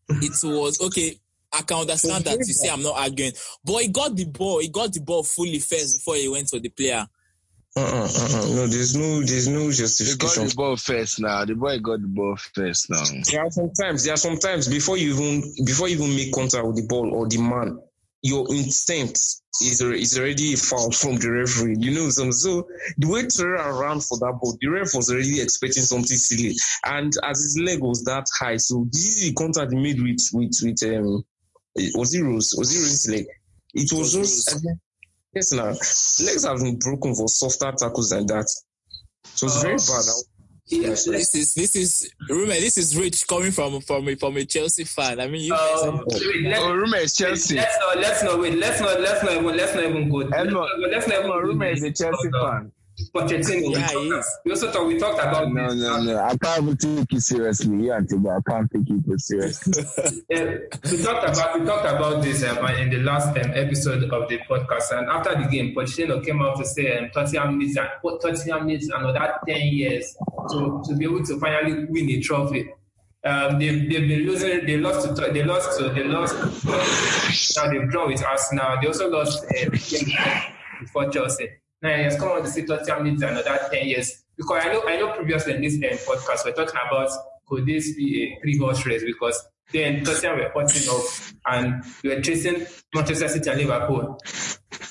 [0.09, 1.19] it was okay.
[1.53, 2.39] I can understand that.
[2.39, 3.33] You say I'm not arguing,
[3.65, 4.61] but he got the ball.
[4.61, 7.07] He got the ball fully first before he went to the player.
[7.77, 8.55] Uh-uh, uh-uh.
[8.55, 10.43] No, there's no, there's no justification.
[10.43, 11.45] He got the ball first now.
[11.45, 13.03] The boy got the ball first now.
[13.31, 16.77] There are sometimes, there are sometimes before you even, before you even make contact with
[16.77, 17.81] the ball or the man,
[18.25, 19.17] your instinct
[19.61, 21.77] is, is already foul from the referee.
[21.79, 25.43] You know, some so the way Torreira ran for that ball, the ref was already
[25.43, 26.57] expecting something silly,
[26.87, 30.27] and as his leg was that high, so this is the contact he made with
[30.33, 31.23] with with um
[31.95, 32.55] was it Rose?
[32.57, 33.27] Was it Rose's leg?
[33.75, 34.67] It was, just
[35.35, 38.49] yes now legs have been broken for softer tackles than that.
[39.35, 40.05] So it's uh, very bad.
[40.67, 42.49] Yes, this is this is Rume.
[42.49, 45.21] This is rich coming from from a, from a Chelsea fan.
[45.21, 47.57] I mean, you guys Um, are- wait, let- Oh, Rume is Chelsea.
[47.57, 48.55] Let's not, let's not wait.
[48.59, 50.17] Let's not, let's not even, let's not even go.
[50.19, 52.73] Let's not, let's not even Emma, go Rume is a Chelsea Because, fan.
[53.13, 53.73] Pochettino.
[53.73, 54.39] Yeah, we, he talked, is.
[54.45, 54.87] we also talked.
[54.87, 55.81] We talked about No, this.
[55.83, 56.19] no, no.
[56.21, 57.77] I can't take you seriously.
[57.85, 59.85] You and Tiba, I can't take it seriously.
[60.31, 60.57] Yeah,
[60.91, 64.39] we talked about we talked about this um, in the last um, episode of the
[64.49, 67.89] podcast, and after the game, Pochettino came out to say um, Tottenham needs an-
[68.21, 70.17] Tottenham needs another ten years
[70.51, 72.71] to, to be able to finally win a trophy.
[73.25, 74.67] Um, they've, they've been losing.
[74.67, 76.37] They lost to they lost to they lost.
[77.57, 78.77] Now they've drawn with Arsenal.
[78.81, 79.71] They also lost uh,
[80.81, 81.49] before Chelsea.
[81.83, 84.97] Now it's come on to say Tottenham needs another ten years because I know I
[84.97, 87.11] know previously in this um, podcast we're talking about
[87.47, 91.05] could this be a three horse race because then Tottenham were putting up
[91.47, 94.19] and we were chasing Manchester City and Liverpool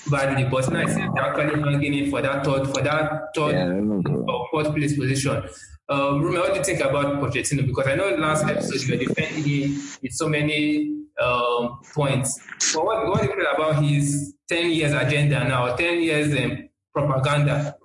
[0.10, 3.54] badly, but now it seems they're actually hanging in for that third for that third
[3.54, 5.43] Yeah, or fourth place position.
[5.89, 7.65] Um, Rume, what do you think about Pochettino?
[7.67, 12.39] Because I know last episode you were defending him with so many um, points.
[12.74, 16.69] But what, what do you feel about his 10 years agenda now, 10 years um,
[16.93, 17.75] propaganda?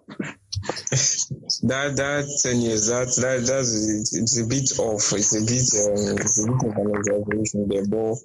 [1.62, 5.12] That that ten years that that that's it's, it's a bit off.
[5.12, 8.16] It's a bit um, it's a bit of an exaggeration there, but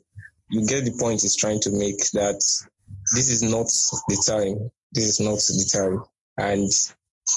[0.50, 2.42] you get the point he's trying to make that
[3.16, 3.68] this is not
[4.08, 4.70] the time.
[4.92, 6.04] This is not the time,
[6.38, 6.70] and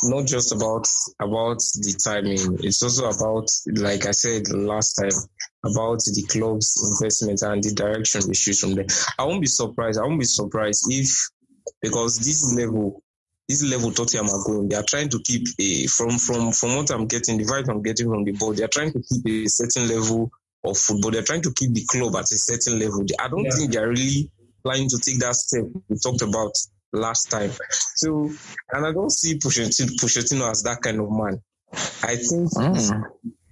[0.02, 0.86] not just about
[1.20, 2.58] about the timing.
[2.62, 5.16] It's also about, like I said last time,
[5.64, 8.86] about the club's investment and the direction choose from there.
[9.18, 9.98] I won't be surprised.
[9.98, 11.30] I won't be surprised if
[11.82, 13.02] because this level
[13.48, 16.90] this level Tottenham are going, they are trying to keep a from from from what
[16.90, 19.48] I'm getting, the vibe I'm getting from the board, they are trying to keep a
[19.48, 20.30] certain level
[20.64, 21.10] of football.
[21.12, 23.04] They're trying to keep the club at a certain level.
[23.20, 23.50] I don't Yeah.
[23.56, 24.30] think they're really
[24.64, 26.52] planning to take that step we talked about
[26.92, 27.52] last time.
[27.94, 28.30] So,
[28.72, 31.40] and I don't see Pochettino, Pochettino as that kind of man.
[32.02, 33.04] I think he's Mm.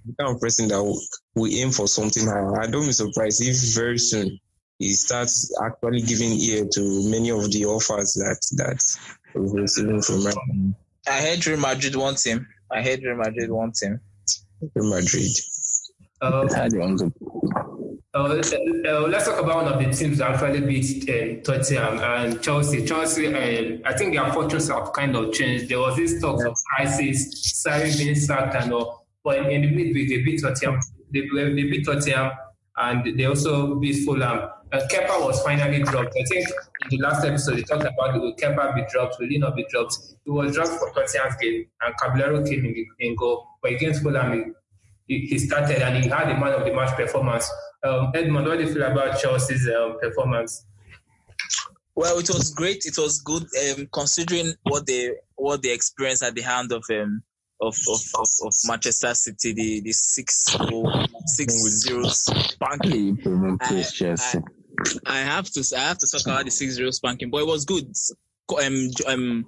[0.05, 0.99] the kind of person that will,
[1.35, 2.59] will aim for something higher.
[2.61, 4.39] I don't be surprised if very soon
[4.79, 8.81] he starts actually giving ear to many of the offers that that
[9.33, 10.75] we're receiving from Real
[11.07, 12.47] I heard Real Madrid wants him.
[12.71, 14.01] I heard Real Madrid wants him.
[14.73, 15.31] Real Madrid.
[16.21, 17.11] Uh, I don't know.
[18.13, 18.41] Uh,
[18.87, 22.85] uh, let's talk about one of the teams that actually beat uh, Tottenham and Chelsea.
[22.85, 25.67] Chelsea, uh, I think their fortunes have kind of changed.
[25.67, 29.05] There was this talk of crisis, Sarri being sacked and all.
[29.21, 30.79] But in, in the midweek, they beat Tottenham.
[31.11, 32.31] They, they beat Tottenham
[32.77, 34.49] and they also beat Fulham.
[34.75, 36.13] And Kepa was finally dropped.
[36.19, 39.37] I think in the last episode, they talked about will Kepa be dropped, will he
[39.37, 39.97] not be dropped?
[40.25, 43.47] He was dropped for Tottenham's game and Caballero came in, in goal.
[43.61, 44.53] But against Fulham,
[45.07, 47.49] he, he started and he had a man of the match performance.
[47.85, 50.65] Um, Edmund, what do you feel about Chelsea's um, performance?
[51.95, 52.85] Well, it was great.
[52.85, 57.23] It was good, um, considering what they what they experienced at the hand of um
[57.61, 60.91] of of, of, of Manchester City, the the six goal,
[61.27, 63.15] six zero spanking.
[63.15, 63.61] Hey, promote
[64.85, 65.05] I- Chris Chelsea.
[65.05, 67.65] I have to I have to talk about the six zero spanking, but it was
[67.65, 67.91] good.
[68.63, 69.45] Um, um,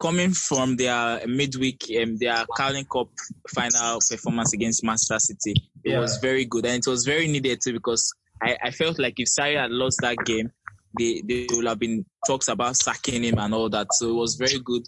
[0.00, 3.08] coming from their midweek, um, their Carling Cup
[3.54, 6.00] final performance against Manchester City, it Yeah.
[6.00, 9.28] was very good, and it was very needed too because I, I felt like if
[9.28, 10.50] Sarri had lost that game,
[10.98, 13.86] they they would have been talks about sacking him and all that.
[13.94, 14.82] So it was very good.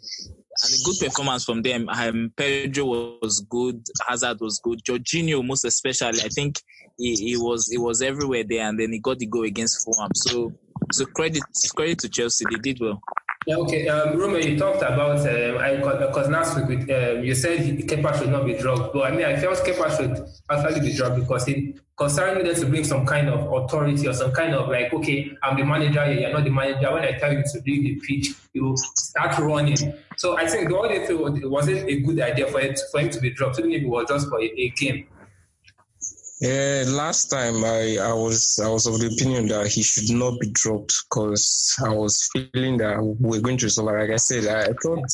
[0.63, 1.89] And a good performance from them.
[1.89, 3.85] Um, Pedro was good.
[4.07, 4.81] Hazard was good.
[4.85, 6.61] Jorginho, most especially, I think
[6.99, 10.11] he, he was he was everywhere there, and then he got the goal against Fulham.
[10.15, 10.53] So
[10.93, 11.43] so credit
[11.75, 12.45] credit to Chelsea.
[12.51, 13.01] They did well.
[13.47, 13.87] Yeah, okay.
[13.87, 18.45] Um, Roma, you talked about um, because last with, um, you said Kepa should not
[18.45, 22.39] be dropped, but I mean I felt Kepa should actually be dropped because he considering
[22.39, 25.65] needed to bring some kind of authority or some kind of like, okay, I'm the
[25.65, 26.93] manager you're not the manager.
[26.93, 29.95] When I tell you to leave the pitch, you start running.
[30.17, 33.01] So I think the only thing was- it wasn't a good idea for it for
[33.01, 35.07] him to be dropped, even if it was just for a, a game.
[36.41, 40.39] Yeah, last time I, I was I was of the opinion that he should not
[40.39, 43.99] be dropped because I was feeling that we're going to suffer.
[43.99, 45.09] Like I said, I, thought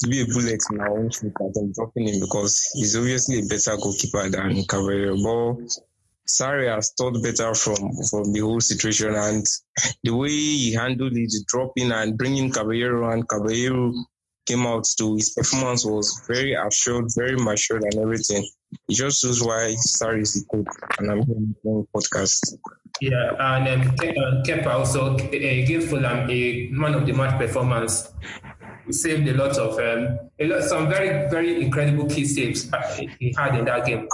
[0.00, 3.46] to be a bullet in our own foot I'm dropping him because he's obviously a
[3.46, 5.14] better goalkeeper than Caballero.
[5.14, 5.78] But
[6.26, 9.46] Sarri has thought better from from the whole situation and
[10.02, 13.92] the way he handled it, dropping and bringing Caballero and Caballero
[14.46, 18.46] came out to his performance was very assured, very matured and everything.
[18.88, 20.66] It just shows why Sarri is the coach
[20.98, 22.54] and I'm hearing the podcast.
[23.00, 28.12] Yeah, and um, uh, Kepa also uh, gave Fulham a man of the match performance.
[28.86, 32.82] He saved a lot of um, a lot, some very very incredible key saves uh,
[33.18, 34.08] he had in that game.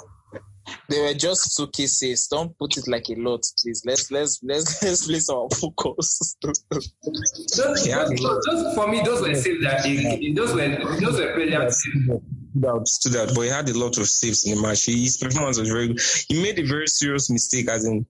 [0.88, 2.26] They were just two cases.
[2.28, 3.82] Don't put it like a lot, please.
[3.84, 6.36] Let's let's let's let's place our focus.
[6.42, 8.04] Those, Yeah.
[8.04, 10.68] those, those- for me, those were saves that he, he- those were
[11.00, 12.90] those were brilliant saves.
[12.90, 14.86] stood out, but he had a lot of saves in the match.
[14.86, 16.00] His performance was very good.
[16.28, 18.06] He made a very serious mistake, as in.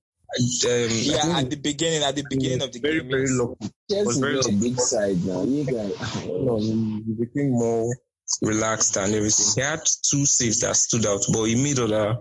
[0.67, 3.39] Um, yeah, at the beginning, at the beginning of the very, game, very yes.
[3.41, 3.73] lucky.
[3.91, 5.43] Chelsea very is big side now.
[5.43, 7.89] You guys, No, he he became more
[8.43, 9.47] relaxed and everything.
[9.55, 12.19] He had two saves that stood out, but he made other, he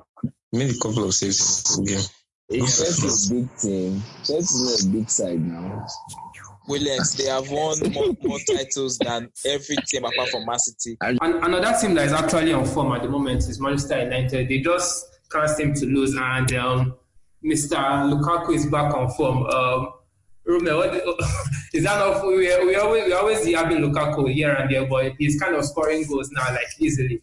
[0.58, 2.02] made a couple of saves in the game.
[2.50, 4.04] Chelsea is a big team.
[4.24, 5.86] Chelsea is a big side now.
[6.68, 10.98] Williams, they have won more, more titles than every team apart from Man City.
[11.02, 14.50] And another team that is actually on form at the moment is Manchester United.
[14.50, 16.96] They just can't seem to lose, and um,
[17.44, 17.78] Mr.
[18.12, 19.46] Lukaku is back on form.
[19.46, 19.94] Um,
[20.48, 20.94] Rume, what
[21.74, 22.26] is that not?
[22.26, 26.06] We, we always we always having Lukaku here and there, but he's kind of scoring
[26.08, 27.22] goals now, like easily.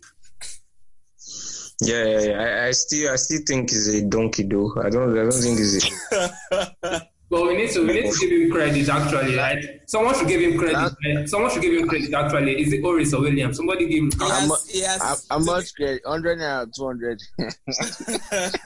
[1.81, 2.41] Yeah, yeah, yeah.
[2.41, 4.73] I, I still, I still think he's a donkey though.
[4.83, 7.09] I don't, I don't think he's a.
[7.31, 9.65] But we need to we need to give him credit actually, right?
[9.87, 10.77] Someone should give him credit.
[11.05, 11.29] right?
[11.29, 12.61] Someone should give him credit actually.
[12.63, 13.53] Is it Oris or William?
[13.55, 16.03] Somebody give him He I'm- has, he has, How how much credit?
[16.05, 17.21] 100 and 200.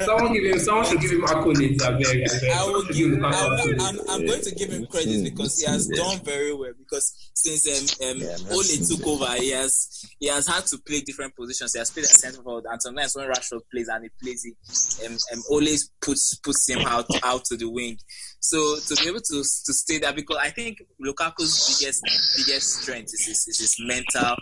[0.04, 1.82] someone give him someone should give him accolades.
[1.82, 2.50] I beg, I beg.
[2.50, 3.12] I will Someone should give.
[3.12, 3.80] him I'm.
[3.80, 6.72] I'm, I'm going to give him credit because he has done very well.
[6.78, 10.78] Because since um, um Yeah, Ole that's- took over, he has he has had to
[10.78, 11.72] play different positions.
[11.74, 15.06] He has played as centre forward, and sometimes when Rashford plays and he plays it,
[15.06, 17.98] um, um Ole puts puts him out out to the wing.
[18.40, 22.02] So to be able to to stay there, because I think Lukaku's biggest
[22.36, 24.36] biggest strength is his, is his mental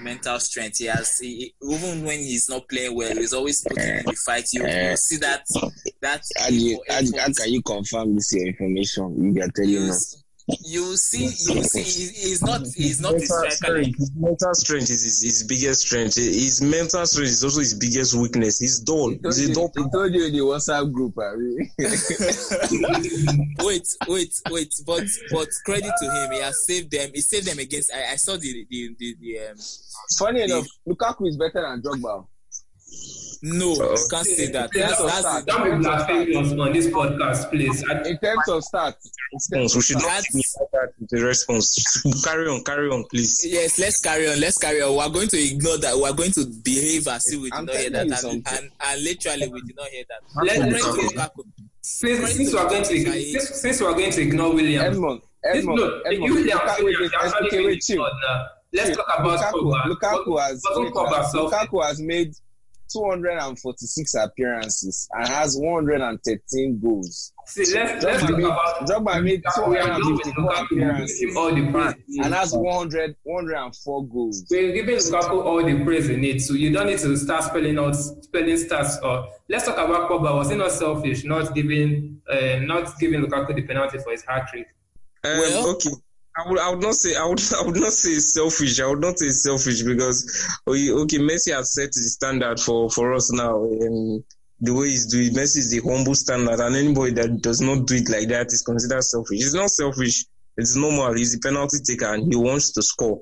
[0.00, 0.78] mental strength.
[0.78, 4.46] He has he, even when he's not playing well, he's always putting in the fight.
[4.52, 4.94] You, you eh.
[4.96, 5.44] see that
[6.00, 9.34] that How, you, how, effort- how can you confirm this information?
[9.36, 10.23] You are telling us.
[10.46, 15.02] You see, you see, he's not, he's not a mental strength, his mental strength is
[15.02, 16.16] his, his biggest strength.
[16.16, 18.58] His mental strength is also his biggest weakness.
[18.58, 19.10] He's dull.
[19.10, 19.72] He told, He's a you, dull.
[19.74, 21.72] he told you in the WhatsApp group, Ari.
[23.64, 24.74] wait, wait, wait.
[24.86, 27.10] But, but credit to him, he has saved them.
[27.14, 27.90] He saved them against.
[27.94, 29.56] I, I saw the, the, the, the um.
[30.18, 32.26] Funny enough, Lukaku is better than Drogba.
[33.46, 34.70] No, you can't say that.
[34.72, 37.84] That's, that's, Don't be blasphemous on this podcast, please.
[37.90, 40.42] I, In terms of stats, in terms We should not That's- be
[40.72, 42.02] that the response.
[42.24, 43.44] Carry on, carry on, please.
[43.46, 44.40] Yes, let's carry on.
[44.40, 44.96] Let's carry on.
[44.96, 45.94] We're going to ignore that.
[45.94, 48.22] We're going to behave as if we did I'm not hear telling that.
[48.22, 48.58] you And, something.
[48.64, 50.20] and, and literally, we did not hear that.
[50.46, 51.44] Let- Credit let's- to Lukaku.
[51.82, 55.20] since, since we are going to since, since we are going to ignore William, Edmund,
[55.42, 57.82] this, Edmund, no, Edmund, William, uh, Lukaku, William, wait, they wait, actually okay, wait, it
[57.82, 58.02] chill.
[58.04, 58.46] fun now.
[58.72, 59.82] Let's talk about Lukaku, Pogba.
[59.84, 61.58] Lukaku has Wasn't wait, Pogba selfish?
[61.68, 62.34] Lukaku has made
[62.92, 67.32] 246 appearances and has 113 goals.
[67.46, 70.64] See, let's let's talk Drogba made, about Drogba made we are done with 254 give
[70.64, 71.94] appearances him all the praise.
[72.24, 74.44] and has 100, 104 goals.
[74.50, 77.78] We're giving Lukaku all the praise he needs, so you don't need to start spelling
[77.78, 79.02] out spelling stats.
[79.02, 80.34] Or let's talk about Pogba.
[80.34, 84.48] Was he not selfish, not giving, uh, not giving Lukaku the penalty for his hat
[84.50, 84.66] trick?
[85.24, 85.90] Um, Well- okay.
[86.36, 88.80] I would, I would not say, I would, I would not say it's selfish.
[88.80, 92.90] I would not say it's selfish because, okay, okay, Messi has set the standard for,
[92.90, 93.64] for us now.
[93.64, 94.22] and
[94.60, 97.96] the way he's doing, Messi is the humble standard, and anybody that does not do
[97.96, 99.40] it like that is considered selfish.
[99.40, 100.24] It's not selfish.
[100.56, 101.14] It's normal.
[101.14, 103.20] He's a penalty taker, and he wants to score.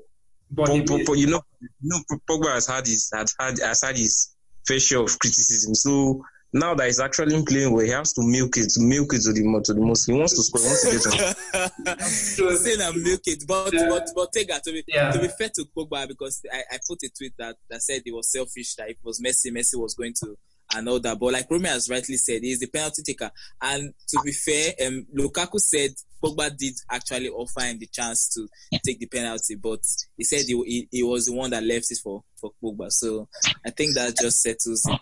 [0.51, 1.99] But But, he- but, but you know, you know,
[2.29, 4.35] Pogba has had his has had has had his
[4.67, 5.73] fair share of criticism.
[5.73, 6.23] So
[6.53, 9.43] now that he's actually playing well, he has to milk it, milk it to the
[9.43, 10.05] mo- to the most.
[10.05, 10.61] He wants to score.
[10.61, 11.99] He wants to get on.
[12.09, 13.89] so saying I'm milk it, but Yeah.
[13.89, 15.11] but but take that to be Yeah.
[15.11, 18.11] to be fair to Pogba because I, I put a tweet that, that said he
[18.11, 20.35] was selfish that if it was Messi, Messi was going to
[20.75, 21.19] and all that.
[21.19, 23.31] But like Romeo has rightly said, he's the penalty taker.
[23.61, 25.91] And to be fair, um, Lukaku said
[26.23, 28.47] Pogba did actually offer him the chance to
[28.85, 29.81] take the penalty, but
[30.17, 32.89] he said he, he, he was the one that left it for, for Pogba.
[32.91, 33.27] So
[33.65, 34.99] I think that just settles it.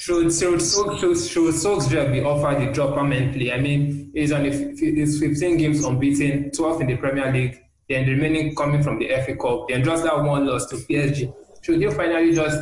[0.00, 3.52] should should should should, should Solskjaer be offered the job permanently?
[3.52, 8.12] I mean, he's on he's 15 games unbeaten, 12 in the Premier League, then the
[8.12, 11.34] remaining coming from the FA Cup, then just that one loss to PSG.
[11.62, 12.58] Should you finally just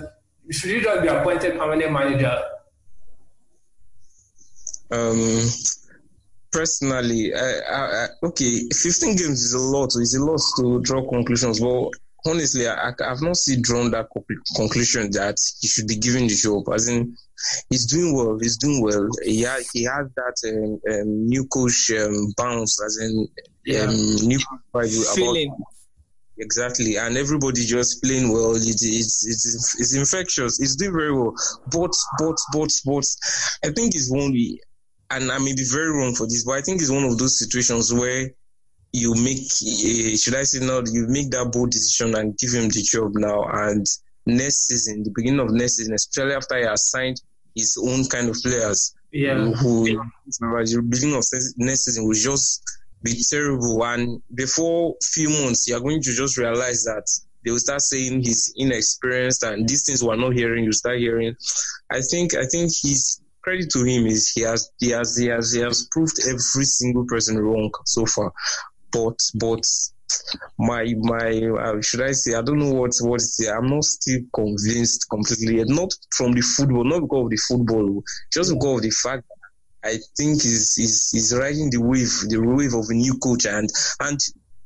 [0.50, 2.36] should you just be appointed permanent manager?
[4.90, 5.40] Um,
[6.52, 9.90] personally, I, I, I, okay, 15 games is a lot.
[9.96, 11.90] It's a lot to draw conclusions, but
[12.26, 16.26] honestly, I, I- I've not seen drawn that conclu- conclusion that he should be given
[16.26, 16.68] the job.
[16.72, 17.16] As in,
[17.70, 18.38] he's doing well.
[18.40, 19.08] He's doing well.
[19.24, 23.26] He had, he has that um, um, new coach um, bounce, as in
[23.82, 25.56] um, new coach about Feeling.
[26.38, 28.56] Exactly, and everybody just playing well.
[28.56, 30.60] It, it's it's it's infectious.
[30.60, 31.32] It's doing very well,
[31.70, 33.04] but but but but
[33.64, 34.34] I think it's one
[35.10, 37.38] and I may be very wrong for this, but I think it's one of those
[37.38, 38.30] situations where
[38.92, 42.68] you make uh, should I say now you make that bold decision and give him
[42.68, 43.86] the job now, and
[44.26, 47.20] next season, the beginning of next season, especially after he has signed
[47.54, 49.38] his own kind of players, Yeah.
[49.52, 49.84] who
[50.40, 51.24] by the beginning of
[51.58, 52.62] next season will just
[53.04, 53.84] be terrible.
[53.84, 57.06] And before few months, you are going to just realize that
[57.44, 61.36] they will start saying he's inexperienced and these things we're not hearing, you start hearing.
[61.92, 65.52] I think I think his credit to him is he has he has he has
[65.52, 68.32] he has proved every single person wrong so far.
[68.90, 69.62] But but
[70.58, 73.20] my my uh, should I say I don't know what what.
[73.54, 75.62] I'm not still convinced completely.
[75.64, 78.02] Not from the football, not because of the football,
[78.32, 79.24] just because of the fact
[79.84, 83.68] I think he's, he's, he's riding the wave, the wave of a new coach and
[84.00, 84.18] and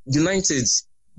[0.07, 0.65] United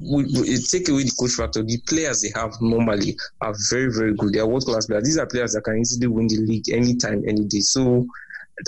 [0.01, 4.13] we, we, take away the coach factor, the players they have normally are very, very
[4.15, 4.33] good.
[4.33, 5.03] They are world class players.
[5.03, 7.59] These are players that can easily win the league anytime, any day.
[7.59, 8.07] So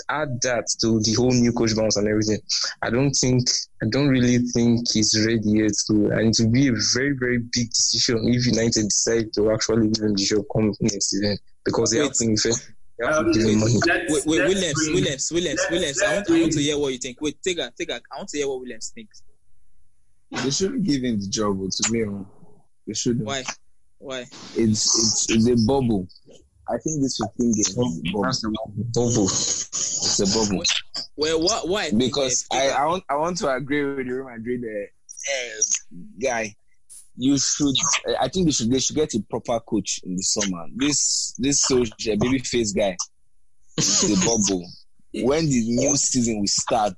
[0.08, 2.38] add that to the whole new coach bounce and everything.
[2.82, 3.48] I don't think,
[3.82, 7.38] I don't really think he's ready yet to, and it will be a very, very
[7.38, 11.90] big decision if United decide to actually give him the job come next season because
[11.90, 12.70] they have to invest.
[13.02, 16.02] Um, wait, wait, Williams, Williams, Williams, Williams.
[16.02, 17.20] I want, I want to hear what you think.
[17.20, 18.00] Wait, take a, take a.
[18.12, 19.22] I want to hear what Williams thinks.
[20.30, 22.04] They shouldn't give him the job, to me.
[22.04, 22.26] Oh.
[22.86, 23.26] They shouldn't.
[23.26, 23.44] Why?
[23.98, 24.20] Why?
[24.20, 26.08] It's it's, it's a bubble.
[26.68, 28.22] I think this 15 game bubble.
[28.94, 29.24] bubble.
[29.26, 30.62] It's a bubble.
[31.16, 31.68] Well, what?
[31.68, 31.90] Why?
[31.90, 35.60] Because I, I want I want to agree with the Real Madrid uh,
[36.20, 36.54] guy.
[37.16, 37.74] You should.
[38.20, 38.70] I think they should.
[38.70, 40.64] They should get a proper coach in the summer.
[40.74, 42.96] This this social baby face guy
[43.76, 44.66] is the bubble.
[45.26, 46.94] When the new season will start,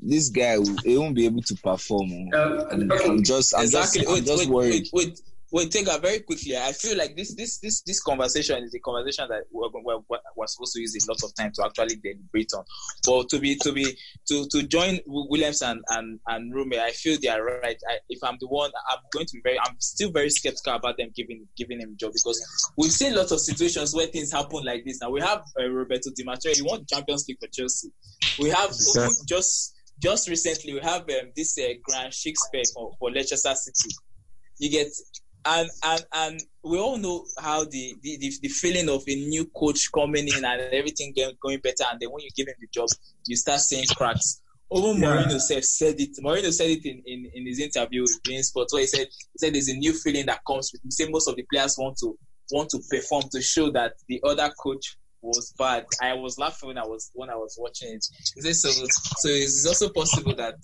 [0.00, 2.10] this guy he won't be able to perform.
[2.34, 3.04] Okay.
[3.08, 4.00] I'm just, I'm exactly.
[4.00, 4.88] just, I'm wait, just wait, worried.
[4.92, 5.20] wait, wait,
[5.54, 6.56] wait, take that very quickly.
[6.56, 10.46] I feel like this, this, this, this conversation is a conversation that we're, we're, we're
[10.48, 12.64] supposed to use a lot of time to actually deliberate on.
[13.06, 13.96] But to be, to be,
[14.26, 17.78] to, to join Williams and and and Rume, I feel they are right.
[17.88, 20.96] I, if I'm the one, I'm going to be very, I'm still very skeptical about
[20.96, 24.64] them giving giving him a job because we've seen lots of situations where things happen
[24.64, 25.00] like this.
[25.00, 26.52] Now we have uh, Roberto Di Matteo.
[26.52, 27.92] He won Champions League for Chelsea.
[28.40, 29.24] We have Exactly.
[29.28, 33.94] just just recently we have um, this uh, Craig Shakespeare for, for Leicester City.
[34.58, 34.88] You get
[35.46, 39.44] and and and we all know how the, the, the, the feeling of a new
[39.56, 42.68] coach coming in and everything going, going better, and then when you give him the
[42.72, 42.88] job,
[43.26, 44.40] you start seeing cracks.
[44.74, 45.08] Even Yeah.
[45.08, 46.16] Mourinho said, said it.
[46.22, 49.38] Mourinho said it in, in, in his interview with beIN Sports, where he said he
[49.38, 50.82] said there's a new feeling that comes with.
[50.82, 52.18] He said most of the players want to
[52.50, 55.86] want to perform to show that the other coach was bad.
[56.00, 58.06] I was laughing when I was when I was watching it.
[58.36, 60.56] He so so it's also possible that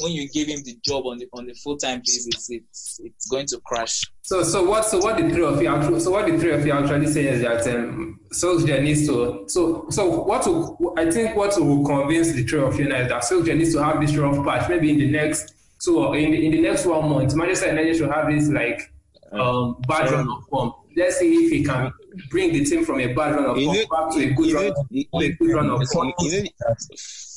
[0.00, 3.28] when you give him the job on the on the full time basis, it's it's
[3.28, 4.02] going to crash.
[4.22, 4.84] So, so what?
[4.84, 6.00] So what the three of you actually?
[6.00, 9.44] So what the three of you actually say is that um, Solskjaer needs to.
[9.48, 10.46] So, so what?
[10.46, 13.74] Will, I think what will convince the three of you now is that Solskjaer needs
[13.74, 14.68] to have this rough patch.
[14.68, 15.54] Maybe in the next
[15.84, 18.92] two or in the, in the next one month, Manchester United should have this like
[19.32, 20.72] um, bad run of form.
[20.96, 21.92] Let's see if he can
[22.30, 24.52] bring the team from a bad run of You form know- back to a good
[24.54, 26.12] run, know- a good run of form.
[26.20, 26.48] You know,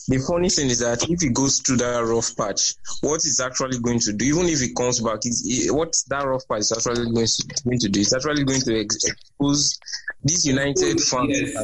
[0.07, 3.79] The funny thing is that if he goes through that rough patch, what he's actually
[3.79, 7.09] going to do, even if he comes back, is what that rough patch is actually
[7.11, 9.79] going to, going to do, is actually going to ex- expose
[10.23, 11.55] these United fans Yes.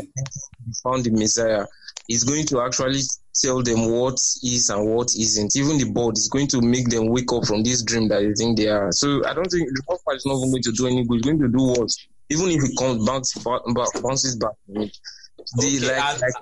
[0.83, 1.65] found the Messiah.
[2.09, 2.99] Is going to actually
[3.41, 5.55] tell them what is and what isn't.
[5.55, 8.33] Even the board is going to make them wake up from this dream that they
[8.33, 8.91] think they are.
[8.91, 11.19] So I don't think the rough patch is not going to do any good.
[11.19, 11.95] It's going to do worse.
[12.31, 14.51] Even if he comes bounce, bounce, bounces back.
[14.67, 14.89] They
[15.77, 16.33] Okay, like, like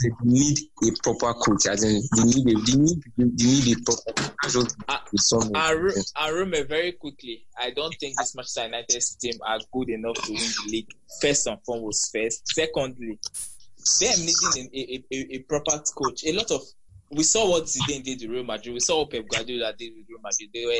[0.00, 1.66] they need a proper coach.
[1.66, 4.12] As in, they need a they need they need a proper.
[4.54, 9.90] What Ah, son of- very quickly, I don't think this Manchester United team are good
[9.90, 10.90] enough to win the league.
[11.20, 12.42] First and foremost, first.
[12.54, 13.18] Secondly,
[14.00, 16.24] them needing a, a, a, a proper coach.
[16.24, 16.62] A lot of
[17.10, 18.72] we saw what Zidane did to Real Madrid.
[18.72, 20.50] We saw what Pep Guardiola did with Real Madrid.
[20.52, 20.72] They were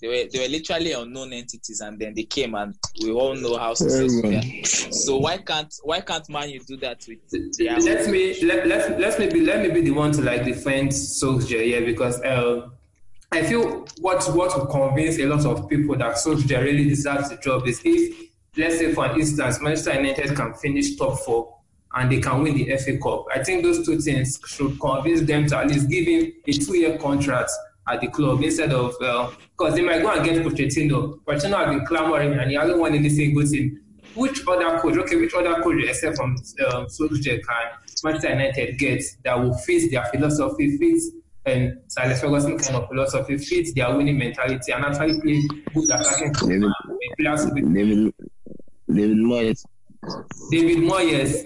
[0.00, 3.56] they were they were literally unknown entities, and then they came, and we all know
[3.56, 4.64] how successful they are.
[4.64, 9.00] So why can't why can't Man U do that with their let me let, let,
[9.00, 12.72] let me be let me be the one to like defend Solskjaer here because um,
[13.32, 17.36] I feel what what will convince a lot of people that Solskjaer really deserves the
[17.36, 21.57] job is if let's say for instance Manchester United can finish top four
[21.98, 23.26] and they can win the FA Cup.
[23.34, 26.96] I think those two things should convince them to at least give him a two-year
[26.98, 27.50] contract
[27.88, 31.18] at the club instead of because they might go and get Pochettino.
[31.24, 33.80] Pochettino has been clamoring and he hasn't won anything good in
[34.14, 37.66] which other coach, okay, which other coach except from um, Solskjaer can
[38.04, 41.02] Manchester United get that will fit their philosophy, fit
[41.46, 45.42] and Sir Alex Ferguson kind of philosophy, fit their winning mentality, and actually play
[45.74, 46.72] good attacking football.
[47.18, 48.14] will David,
[48.88, 49.64] David Moyes.
[50.50, 51.44] David Moyes.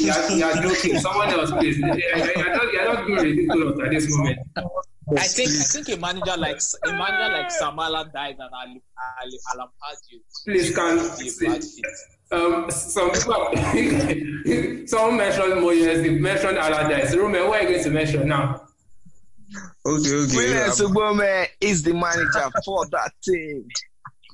[0.00, 0.98] you, are, you are joking.
[0.98, 1.78] Someone else, please.
[1.78, 4.38] You are not, you are not being ridiculous at this moment.
[5.16, 8.82] I think I think a manager like a manager like Sam Allardyce and Ali
[9.22, 11.86] Ali Alan Pardew Please, can be a bad fit.
[12.32, 17.14] um, some people, someone mentioned Moyes, they mentioned Allardyce.
[17.16, 18.62] Roman, what are you going to mention now?
[19.86, 20.36] Okay, okay.
[20.36, 20.68] William yeah.
[20.70, 23.68] Subome is the manager for that team.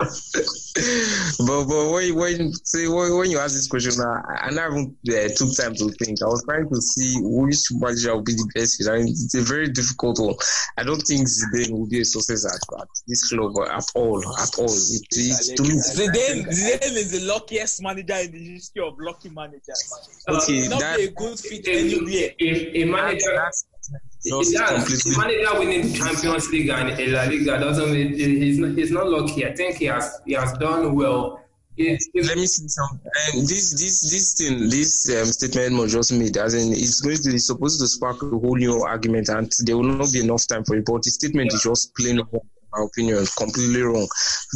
[0.00, 5.28] But but when when say when, when you ask this question, I, I never uh,
[5.36, 6.22] took time to think.
[6.22, 8.88] I was trying to see which manager would be the best fit.
[8.90, 10.34] I mean, it's a very difficult one.
[10.78, 14.58] I don't think Zidane will be a success at, at this club at all, at
[14.58, 14.66] all.
[14.72, 19.28] It, it, to me, Zidane, Zidane is the luckiest manager in the history of lucky
[19.30, 19.92] managers.
[20.28, 22.30] Okay, He's not that- be a good fit A, anywhere.
[22.40, 23.79] a, a manager, that's It
[24.28, 24.70] just does.
[24.70, 25.12] completely.
[25.12, 29.46] The manager winning Champions League and La Liga doesn't mean he's not, he's not lucky.
[29.46, 31.40] I think he has he has done well.
[31.78, 32.90] Let me see some.
[32.90, 37.16] Um, this this this thing, this um, statement Edmund just made, as in, it's going
[37.16, 40.46] to, it's supposed to spark a whole new argument, and there will not be enough
[40.46, 40.84] time for it.
[40.84, 44.06] But the statement is just plain wrong, in my opinion, completely wrong.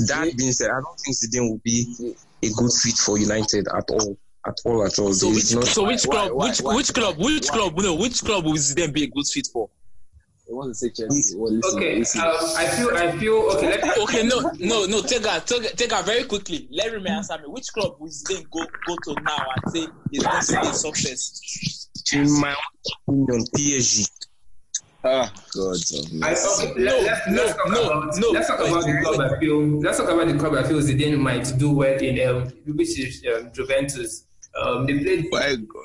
[0.09, 3.89] That being said, I don't think Zidane will be a good fit for United at
[3.91, 5.13] all, at all, at all.
[5.13, 7.47] So There which, is not- so which why- club, why- which why- which club, which
[7.51, 7.57] why?
[7.57, 9.69] club, no, which club will Zidane be a good fit for?
[10.47, 11.37] He wants to say Chelsea.
[11.39, 12.21] Well, listen, okay, listen.
[12.21, 13.69] um, I feel I feel okay.
[13.81, 15.01] Let, Okay, no, no, no.
[15.03, 16.69] Take her, take her, take her very quickly.
[16.71, 17.45] Let me answer me.
[17.47, 20.75] Which club will then go go to now and say is going to be a
[20.75, 21.89] success?
[22.13, 22.55] in my
[23.09, 24.07] opinion, PSG.
[25.07, 25.77] Ah, God
[26.23, 28.31] I, okay, No, let, no, let's talk no, about, no.
[28.31, 29.21] Let's talk about the club.
[29.21, 29.81] I feel.
[29.81, 30.55] Let's talk about the club.
[30.55, 34.25] I feel Zidane might do well in, um, which is um, Juventus.
[34.61, 35.31] Um, they played.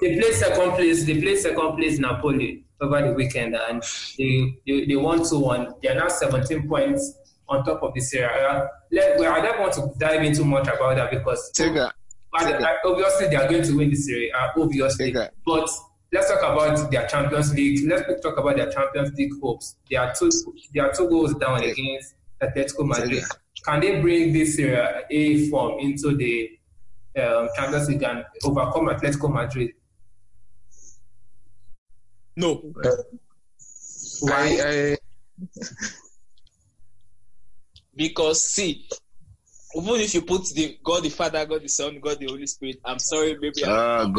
[0.02, 1.06] They played second place.
[1.06, 3.84] They played second place Napoli over the weekend, and
[4.18, 5.74] they they, they won two one.
[5.82, 7.16] They are now seventeen points
[7.48, 8.68] on top of the Serie A.
[8.92, 11.92] Let, well, I don't want to dive into much about that because Take a,
[12.32, 15.06] but, take a- uh, obviously they are going to win the Serie A, obviously.
[15.08, 15.68] Take a- But
[16.14, 17.88] let's talk about their Champions League.
[17.90, 19.76] Let's talk about their Champions League hopes.
[19.90, 20.30] They are two,
[20.74, 23.24] they are two goals down against Atletico Madrid.
[23.66, 26.52] Can they bring this Serie A form into the
[27.18, 29.72] um, Champions League and overcome Atletico Madrid?
[32.36, 32.74] No.
[34.22, 34.60] Why?
[34.64, 34.98] I,
[37.96, 38.88] Because see,
[39.76, 42.78] even if you put the God the Father, God the Son, God the Holy Spirit,
[42.86, 44.14] I'm sorry, maybe I'm, Ah, I'm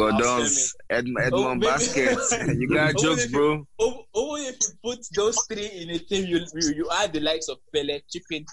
[0.89, 1.59] Ed, Edmund Oh.
[1.59, 2.57] Basket.
[2.57, 3.33] you got jokes, baby.
[3.33, 3.65] bro.
[3.79, 7.19] Even even if you put those three in a team, you you, you add the
[7.19, 8.45] likes of Pele, chip in,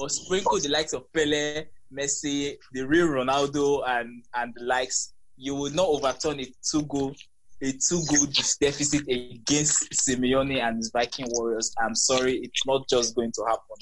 [0.00, 1.66] or sprinkle the likes of Pele,
[1.96, 5.12] Messi, the real Ronaldo, and and the likes.
[5.36, 7.14] You will not overturn a two goal
[7.62, 8.26] a two goal
[8.60, 11.72] deficit against Simeone and his Viking Warriors.
[11.82, 13.76] I'm sorry, it's not just going to happen.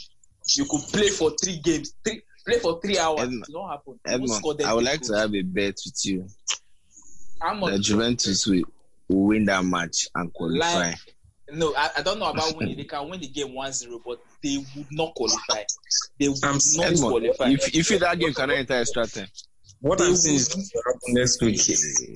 [0.57, 3.21] You could play for three games, three, play for three hours.
[3.21, 4.01] Edmund, it will not happen.
[4.07, 6.27] You won't score them I would like to have a bet with you
[7.41, 7.73] How much?
[7.73, 8.63] that Juventus will,
[9.09, 10.91] will win that match and qualify.
[10.91, 10.99] Like,
[11.55, 12.77] no, I, I don't know about winning.
[12.77, 15.63] They can win the game 1-0, but they would not qualify.
[16.19, 17.49] They would I'm not Edmund, qualify.
[17.51, 19.29] if, if that game cannot enter extra time,
[19.81, 21.61] what I'm saying is going to happen next week,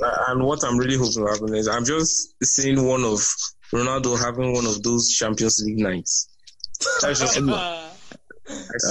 [0.02, 3.18] Uh, and what I'm really hoping will happen is I'm just seeing one of
[3.72, 6.28] Ronaldo having one of those Champions League nights.
[7.02, 7.38] That's just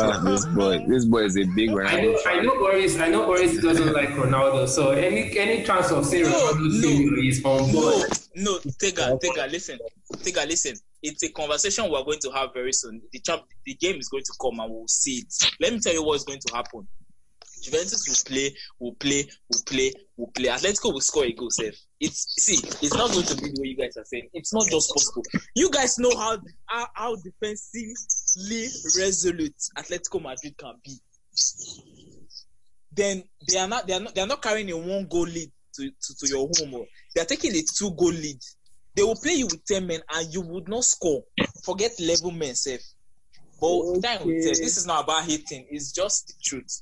[0.01, 2.17] Ah, this boy, this boy is a big I know, Ronaldo.
[2.27, 2.99] I know Boris.
[2.99, 4.67] I know Boris doesn't like Ronaldo.
[4.67, 6.81] So any any chance of seeing No, Ronaldo no.
[6.81, 8.09] failure is on no, board.
[8.09, 8.15] no,
[8.79, 9.79] Tega, Tega, listen.
[10.21, 10.75] Tega, listen.
[11.01, 13.01] It's a conversation we're going to have very soon.
[13.11, 15.33] The champ, the game is going to come and we'll see it.
[15.59, 16.87] Let me tell you what's going to happen.
[17.61, 20.49] Juventus will play, will play, will play, will play.
[20.49, 21.75] Atletico will score a goal, safe.
[21.99, 24.29] It's see, it's not going to be the way you guys are saying.
[24.33, 25.23] It's not just possible.
[25.55, 28.67] You guys know how how, how defensively
[28.99, 30.97] resolute Atletico Madrid can be.
[32.91, 35.51] Then they are not they are not they are not carrying a one goal lead
[35.75, 36.75] to, to, to your home.
[36.75, 36.85] Oh.
[37.15, 38.39] They are taking a two goal lead.
[38.95, 41.23] They will play you with 10 men and you would not score.
[41.63, 42.81] Forget 11 men, safe.
[43.59, 44.53] But time will tell.
[44.53, 46.81] This is not about hating, it's just the truth.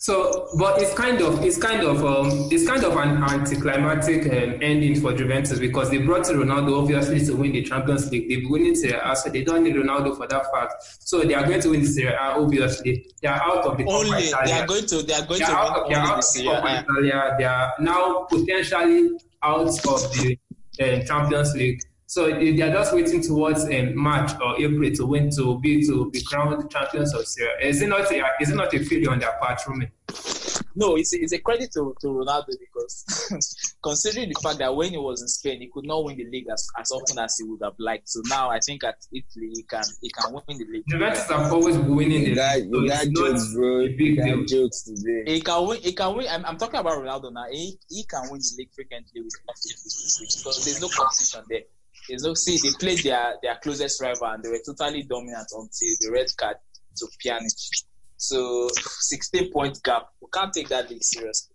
[0.00, 4.58] So, but it's kind of it's kind of um it's kind of an anticlimactic um,
[4.62, 8.30] ending for Juventus because they brought Ronaldo obviously to win the Champions League.
[8.30, 10.72] They've winning Serie A, so they don't need Ronaldo for that fact.
[11.00, 12.40] So they are going to win the Serie A.
[12.40, 15.44] Obviously, they are out of the Only they are going to they are going They
[15.44, 16.80] to out win they are out the Serie A.
[16.80, 17.34] Italia.
[17.38, 20.38] They are now potentially out of the
[20.80, 21.80] uh, Champions League.
[22.06, 25.86] So they they are just waiting towards um, March or April to win to be
[25.86, 27.68] to be crowned champions of Serie A.
[27.68, 29.90] Is it not a, is it not a failure on their part, Rume?
[30.74, 34.90] No, it's a, it's a credit to, to Ronaldo because considering the fact that when
[34.90, 37.44] he was in Spain, he could not win the league as, as often as he
[37.44, 38.08] would have liked.
[38.08, 40.84] So now I think at Italy he can he can win the league.
[40.88, 43.80] Juventus have always winning the You got, league, so you got it's not jokes, bro.
[43.80, 45.22] a You big got jokes today.
[45.26, 45.80] He can win.
[45.80, 46.26] He can win.
[46.30, 47.44] I'm, I'm talking about Ronaldo now.
[47.50, 51.62] He, he can win the league frequently with because there's no competition there.
[52.08, 52.58] There's no see.
[52.62, 56.56] They played their their closest rival and they were totally dominant until the red card
[56.96, 57.54] to Pjanic.
[58.20, 60.08] So 16 point gap.
[60.20, 61.54] We can't take that league seriously.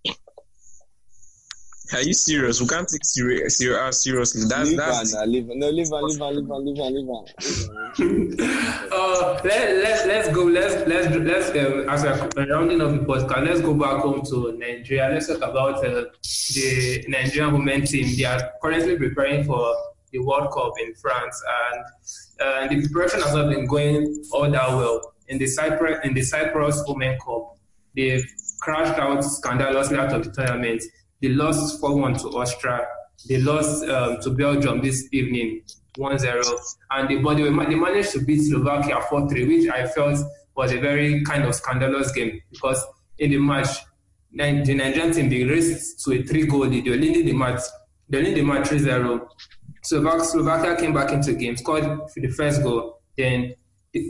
[1.93, 2.59] Are you serious?
[2.59, 4.45] We can't take serious, serious, seriously.
[4.49, 5.59] That's leave that's on, uh, leave on.
[5.59, 7.25] No, leave on, leave on, leave on, leave on, leave on.
[8.91, 10.45] uh, let, let, let's go.
[10.45, 13.45] Let's let's let's um, as a rounding of the podcast.
[13.45, 15.09] Let's go back home to Nigeria.
[15.13, 16.05] Let's talk about uh,
[16.55, 18.17] the Nigerian women team.
[18.17, 19.75] They are currently preparing for
[20.11, 21.39] the World Cup in France,
[21.69, 21.85] and
[22.41, 25.11] uh, the preparation has not been going all that well.
[25.27, 27.57] In the Cyprus in the Cyprus Women Cup,
[27.95, 28.25] they've
[28.61, 30.83] crashed out scandalously out of the tournament.
[31.21, 32.85] They lost 4-1 to Austria.
[33.27, 35.61] They lost um, to Belgium this evening,
[35.97, 36.43] 1-0.
[36.91, 40.19] And they, but they, they managed to beat Slovakia 4-3, which I felt
[40.55, 42.83] was a very kind of scandalous game because
[43.17, 43.67] in the match,
[44.31, 46.85] the Nigerian team, they raced to a three-goal lead.
[46.85, 47.61] They leading the match.
[48.09, 49.27] They leading the match 3-0.
[49.83, 53.53] Slovak, Slovakia came back into the game, scored for the first goal, then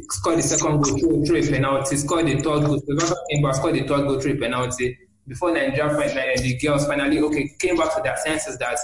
[0.09, 2.79] scored the second goal through, through a penalty, scored the third goal.
[2.79, 4.97] Slovakia came back, scored the third goal through a penalty.
[5.27, 8.77] Before Nigeria, fin- uh, the girls finally okay came back to their senses that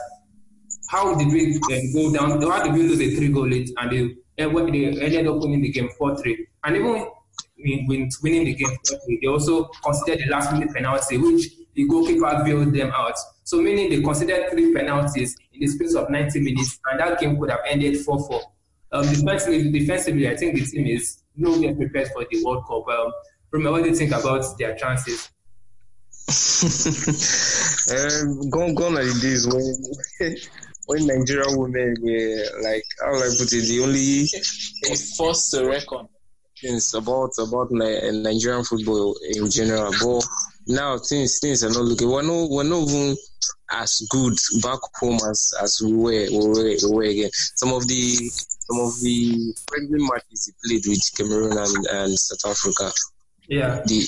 [0.91, 2.41] how did we uh, go down?
[2.41, 3.69] How did we lose a three goal lead?
[3.77, 6.47] And they, uh, they ended up winning the game 4 3.
[6.65, 7.07] And even
[7.57, 11.87] in winning the game 4 3, they also considered the last minute penalty, which the
[11.87, 13.15] goalkeeper bailed them out.
[13.43, 17.39] So, meaning they considered three penalties in the space of 90 minutes, and that game
[17.39, 18.41] could have ended 4 4.
[18.93, 22.87] Um, defensively, defensively, I think the team is nowhere prepared for the World Cup.
[22.87, 23.11] Um,
[23.51, 25.29] remember, what do you think about their chances?
[27.91, 30.35] um, gone, gone are the days when
[30.87, 34.27] when Nigerian women were like, how will I put it, the only
[34.91, 36.07] A force to reckon.
[36.61, 39.91] things about about Nigerian football in general.
[40.01, 40.25] But
[40.67, 42.09] now things things are not looking.
[42.09, 43.15] We're not we're not even
[43.71, 47.29] as good back home as as we were we were, we were again.
[47.55, 48.31] Some of the
[48.71, 52.91] some of the friendly matches he played with Cameroon and, and South Africa,
[53.47, 53.81] Yeah.
[53.85, 54.07] the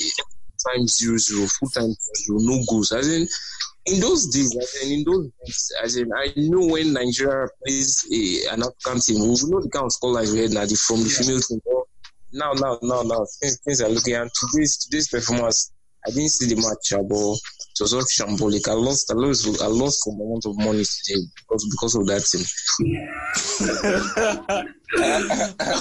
[0.66, 2.92] time zero zero, full time zero, no goals.
[2.92, 3.28] As in
[3.86, 8.06] in those days, as in, in those days, as in I know when Nigeria plays
[8.12, 11.04] a, an African team, we know the kind of scorelines we had now the, from
[11.04, 11.60] the female team.
[12.32, 14.16] Now, now, now, now, things, things are looking.
[14.16, 15.72] And today's today's performance,
[16.06, 18.68] I didn't see the match, uh, but it was all shambolic.
[18.68, 22.24] I lost, I lost, I lost some amount of money today because because of that
[22.28, 22.46] team.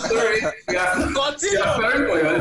[0.08, 0.40] Sorry.
[0.70, 0.94] Yeah.
[1.12, 1.58] Continue.
[1.58, 2.36] Yeah, sorry for your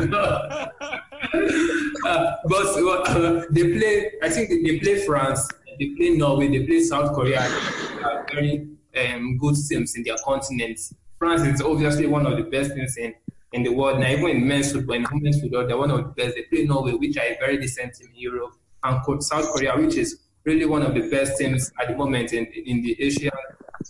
[2.06, 4.12] uh, but uh, they play.
[4.22, 5.48] I think they, they play France.
[5.78, 6.48] They play Norway.
[6.48, 7.40] They play South Korea.
[7.40, 10.78] They are very um, good teams in their continent.
[11.18, 13.14] France is obviously one of the best teams in,
[13.52, 14.08] in the world now.
[14.08, 16.36] Even in men's football, in women's football, they're one of the best.
[16.36, 18.52] They play Norway, which are a very decent team in Europe,
[18.84, 22.46] and South Korea, which is really one of the best teams at the moment in
[22.46, 23.30] in the Asian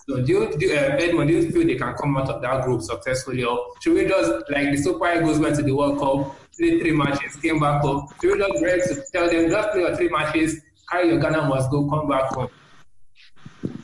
[0.06, 2.40] so do you, do, you- uh, Edmund, do you feel they can come out of
[2.42, 5.98] that group successfully, or should we just like the Super Eagles went to the World
[5.98, 8.08] Cup, played three matches, came back home?
[8.20, 10.60] Should we just ready to tell them just play your three matches,
[10.90, 12.48] carry your Ghana must go, come back home?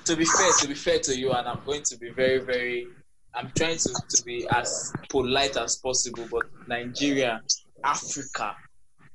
[0.05, 2.87] to be fair, to be fair to you, and I'm going to be very, very.
[3.39, 7.41] I'm trying to, to be as polite as possible, but Nigeria,
[7.85, 8.57] Africa,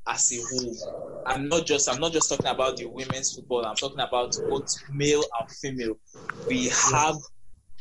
[0.07, 1.89] as a whole, I'm not just.
[1.89, 3.65] I'm not just talking about the women's football.
[3.65, 5.97] I'm talking about both male and female.
[6.47, 7.17] We have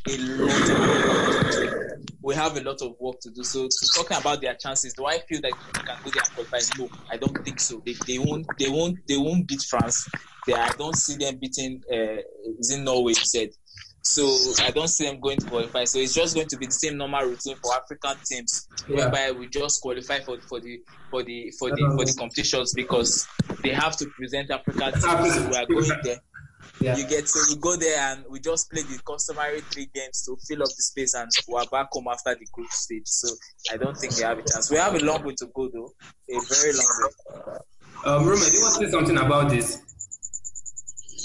[0.08, 2.04] a lot of work to do.
[2.22, 3.44] We have a lot of work to do.
[3.44, 6.34] So, to talking about their chances, do I feel that they can go there and
[6.34, 6.58] qualify?
[6.76, 7.80] No, I don't think so.
[7.86, 8.46] They, they won't.
[8.58, 8.98] They won't.
[9.06, 10.08] They won't beat France.
[10.46, 11.82] They, I don't see them beating.
[11.92, 12.22] Uh,
[12.58, 13.10] is in Norway?
[13.10, 13.50] You said.
[14.04, 14.26] So
[14.64, 15.84] I don't see them going to qualify.
[15.84, 18.96] So it's just going to be the same normal routine for African teams, Yeah.
[18.96, 20.80] whereby we just qualify for for the
[21.10, 23.26] for the for the for the competitions because
[23.62, 25.34] they have to present African teams.
[25.34, 26.16] So we are going there.
[26.80, 26.96] Yeah.
[26.96, 30.36] You get so we go there and we just play the customary three games to
[30.48, 33.06] fill up the space and we're back home after the group stage.
[33.06, 33.28] So
[33.72, 34.68] I don't think they have a chance.
[34.70, 35.92] We have a long way to go though,
[36.28, 37.58] a very long way.
[38.04, 39.78] Um, Roma, do you want to say something about this?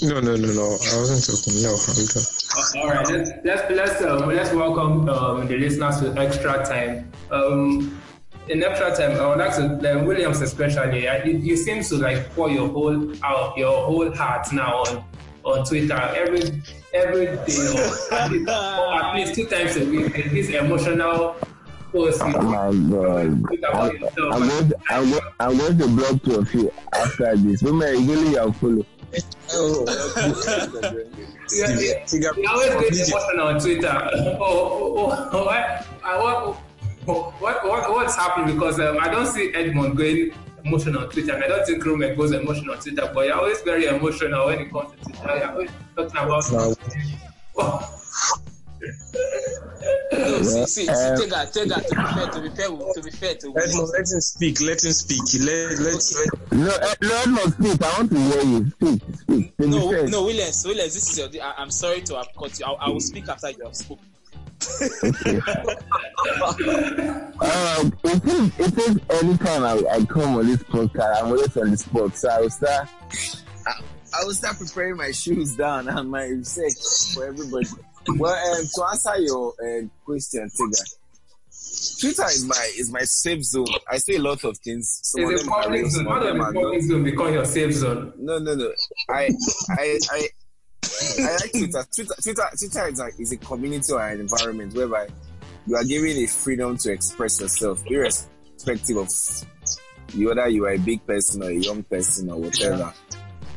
[0.00, 0.64] No, no, no, no.
[0.64, 1.62] I wasn't talking.
[1.62, 2.24] No, I'm done.
[2.54, 7.10] Uh, All right, let's let's let's um, let's welcome um, the listeners to extra time.
[7.32, 8.00] Um,
[8.48, 11.08] in extra time, I would like to um, Williams especially.
[11.08, 15.04] I, you seem to like pour your whole out your whole heart now on
[15.44, 16.62] on Twitter every
[16.94, 20.12] every day, or at least, or at least two times a week.
[20.12, 21.36] There's This emotional
[21.92, 22.20] post.
[22.22, 23.44] Oh my god.
[23.46, 24.34] Tweet about yourself.
[24.34, 27.62] I'm going, to, I'm, going, I'm going to block two of you after this.
[27.62, 28.86] Women, really, you follow.
[31.50, 32.04] Yeah, yeah.
[32.12, 34.10] You always get emotional on Twitter.
[34.38, 35.44] oh, oh, oh,
[36.22, 36.56] what,
[37.06, 38.54] what, what, what, what's happening?
[38.54, 40.32] Because um, I don't see Edmund going
[40.64, 43.10] emotional on Twitter, and I don't think Roman goes emotional on Twitter.
[43.14, 45.36] But you're always very emotional when it comes to Twitter.
[45.38, 46.16] You're always talking
[47.56, 47.90] about.
[50.12, 50.42] No.
[50.66, 51.80] See, see, Um, take her, take her.
[51.80, 54.60] To be fair, to be fair, to be fair to Let him, let him speak.
[54.60, 55.22] Let him speak.
[55.40, 57.82] Let, let's, let, No, eh, no, Edmund, speak.
[57.82, 58.70] I want to hear you.
[58.70, 59.56] Speak, speak.
[59.56, 60.06] To No, fair.
[60.08, 61.44] no, Williams, Williams, this is your.
[61.44, 62.66] I, I'm sorry to have cut you.
[62.66, 64.04] I, I will speak after you have spoken.
[67.40, 71.70] Um, it is, it is anytime I, I come on this podcast, I'm always on
[71.70, 72.16] the spot.
[72.16, 72.88] So I will start,
[73.66, 73.72] I,
[74.20, 77.66] I will start preparing my shoes down and my research for everybody.
[78.16, 80.82] Well, um, to answer your uh, question, Tega,
[82.00, 83.66] Twitter is my is my safe zone.
[83.90, 85.00] I say a lot of things.
[85.02, 86.04] Some It's a them are public real, zone.
[86.04, 86.62] some How of them the are not.
[86.62, 88.12] public zone become your safe zone?
[88.18, 88.72] No, no, no.
[89.10, 89.28] I,
[89.70, 90.28] I, I,
[91.20, 91.86] I like Twitter.
[91.94, 95.08] Twitter, Twitter, Twitter is a, is a community or an environment whereby
[95.66, 99.08] you are given a freedom to express yourself, irrespective of
[100.16, 102.92] whether you are a big person or a young person or whatever.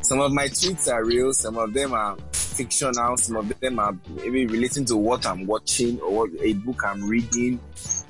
[0.02, 1.32] Some of my tweets are real.
[1.34, 2.18] Some of them are
[2.66, 3.18] fictional.
[3.18, 7.08] Some of them are maybe relating to what I'm watching or what a book I'm
[7.08, 7.60] reading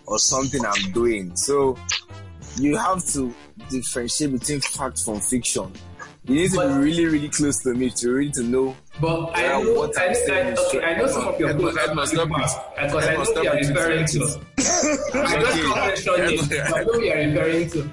[0.05, 1.35] or something I'm doing.
[1.35, 1.77] So
[2.57, 3.33] you have to
[3.69, 5.71] differentiate between fact from fiction.
[6.25, 8.75] You need to But- be really, really close to me to really to know.
[8.99, 10.83] But I know, what I, I'm I, saying is okay.
[10.83, 12.55] I know some of your Edmund, posts Edmund, are stop because.
[12.77, 14.19] I know Edmund, who stop you are referring to.
[14.21, 15.61] I just Okay.
[15.61, 16.51] can't mention names.
[16.51, 16.75] Edmund.
[16.75, 17.91] I know you are referring to.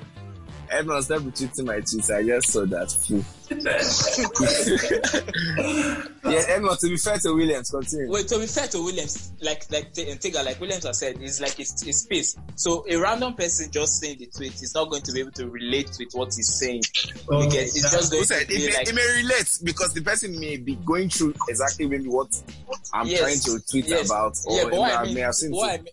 [0.71, 2.11] Edmund, stop retweeting my tweets.
[2.15, 2.91] I just saw that.
[2.93, 3.25] Phew.
[6.31, 8.11] yeah, Edmund, to be fair to Williams, continue.
[8.11, 11.41] Wait, to be fair to Williams, like like T- Tega, like Williams has said, it's
[11.41, 12.37] like it's, it's space.
[12.57, 15.49] So a random person just saying the tweet is not going to be able to
[15.49, 16.83] relate with what he's saying.
[17.31, 17.39] Oh.
[17.47, 17.49] Okay.
[17.49, 19.95] Because it's just going Who said to it be may, like it may relate because
[19.95, 22.29] the person may be going through exactly maybe what
[22.93, 23.21] I'm Yes.
[23.21, 24.07] trying to tweet Yes.
[24.11, 25.51] about, or yeah, but what I may have seen.
[25.53, 25.87] what I mean,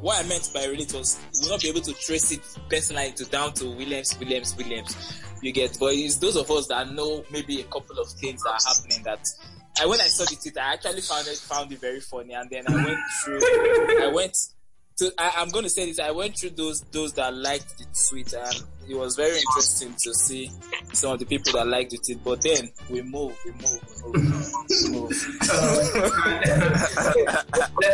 [0.00, 3.12] what I meant by relate was we will not be able to trace it personally
[3.12, 5.22] to down to Williams, Williams, Williams.
[5.42, 8.50] You get, but it's those of us that know maybe a couple of things that
[8.50, 9.26] are happening that.
[9.78, 12.48] I, when I saw the tweet, I actually found it found it very funny, and
[12.48, 13.40] then I went through.
[14.02, 14.34] I went
[14.98, 15.12] to.
[15.18, 15.98] I, I'm going to say this.
[15.98, 20.14] I went through those those that liked the tweet, and it was very interesting to
[20.14, 20.50] see
[20.92, 22.22] some of the people that liked the tweet.
[22.22, 23.80] But then we move, we move,
[24.12, 25.10] we move, we move.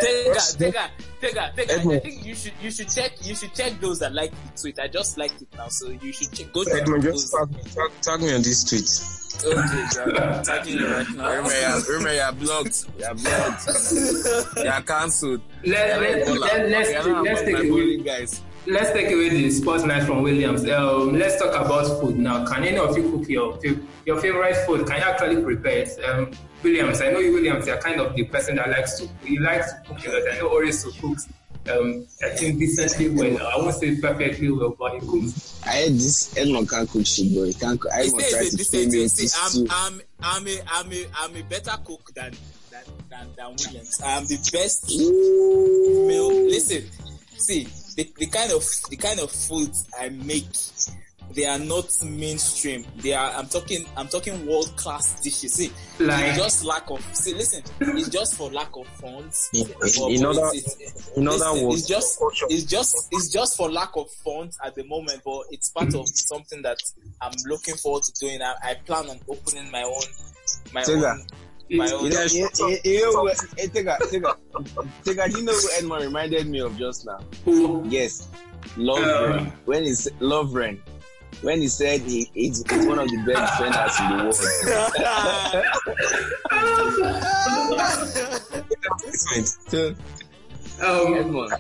[0.03, 0.91] Take that, take that,
[1.21, 1.87] take that, take that.
[1.87, 4.79] I think you should you should check you should check those that like the tweet.
[4.79, 7.31] I just liked it now, so you should check, go check Edmund, those.
[7.31, 9.23] just tag, tag, tag me on this tweet.
[9.45, 11.31] Okay, I'm tagging you right now.
[11.31, 12.87] Remember, you're, remember, you're blocked.
[12.99, 14.57] You're blocked.
[14.57, 15.41] you're cancelled.
[15.65, 18.43] Let, let, let, let's, You're let's take my away bullying guys.
[18.65, 20.69] Let's take away the spotlight from Williams.
[20.69, 22.47] Um, let's talk about food now.
[22.47, 23.59] Can any of you cook your
[24.07, 24.87] your favorite food?
[24.87, 26.05] Can you actually prepare it?
[26.05, 26.31] Um,
[26.63, 27.67] Williams, I know you, Williams.
[27.67, 30.23] You're kind of the person that likes to you like to cook a lot.
[30.33, 31.29] I know Orisu cooks.
[31.71, 33.47] Um, I think decently well.
[33.47, 35.61] I won't say perfectly well, but he cooks.
[35.67, 37.45] I heard this Edmund can't cook shit, bro.
[37.45, 37.91] He can't cook.
[37.93, 39.03] I He even says tried it's to the play same me thing.
[39.03, 39.93] with See, this I'm.
[39.93, 42.33] I'm, I'm a, I'm a, I'm a better cook than,
[42.71, 44.01] than, than, than Williams.
[44.05, 46.47] I'm the best meal.
[46.47, 46.85] Listen,
[47.39, 47.67] see,
[47.97, 50.47] the, the kind of, the kind of food I make,
[51.35, 52.85] they are not mainstream.
[52.99, 55.55] They are, I'm talking, I'm talking world class dishes.
[55.55, 59.49] See, Like- it's just lack of, see, listen, it's just for lack of funds.
[59.55, 62.19] In- But- in other- it's- it's- in other words, it's just,
[62.51, 66.07] it's just, it's just for lack of funds at the moment, but it's part of
[66.09, 66.79] something that
[67.21, 68.43] I'm looking forward to doing.
[68.43, 70.03] I, I plan on opening my own,
[70.75, 70.97] my Tega.
[70.97, 71.27] own, my own.
[71.73, 71.79] You
[72.11, 73.13] know, you, you, you
[75.39, 77.21] you what Edmund reminded me of just now?
[77.47, 77.83] Who?
[77.89, 78.29] Yes,
[78.77, 79.53] Love Um, Ren.
[79.65, 80.79] When he said Lovren,
[81.41, 84.37] when he said he, he's, he's one of the best defenders in the world.
[90.83, 91.53] Um, Edmund,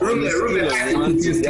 [0.00, 1.44] Ruben, Ruben, I of one cook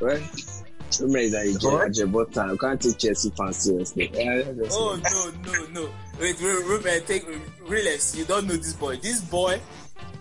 [0.00, 0.59] thing.
[0.98, 1.68] This That's too.
[1.68, 1.72] it.
[1.72, 1.88] Right?
[1.88, 2.50] Remember is that a Jebota.
[2.52, 4.10] You can't take Chelsea fans seriously.
[4.72, 5.88] Oh no no no!
[6.20, 7.24] Wait, Ru- Ruben, take
[7.66, 8.14] relax.
[8.16, 8.96] You don't know this boy.
[8.96, 9.60] This boy,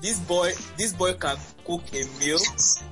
[0.01, 2.39] this boy, this boy can cook a meal,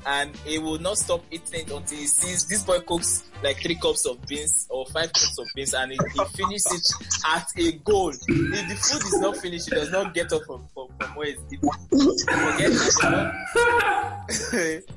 [0.06, 2.46] and he will not stop eating it until he sees.
[2.48, 5.98] This boy cooks like three cups of beans or five cups of beans, and he,
[6.14, 6.92] he finishes it
[7.28, 8.10] at a goal.
[8.10, 11.28] If the food is not finished, he does not get up from from, from where
[11.28, 11.70] he's eating.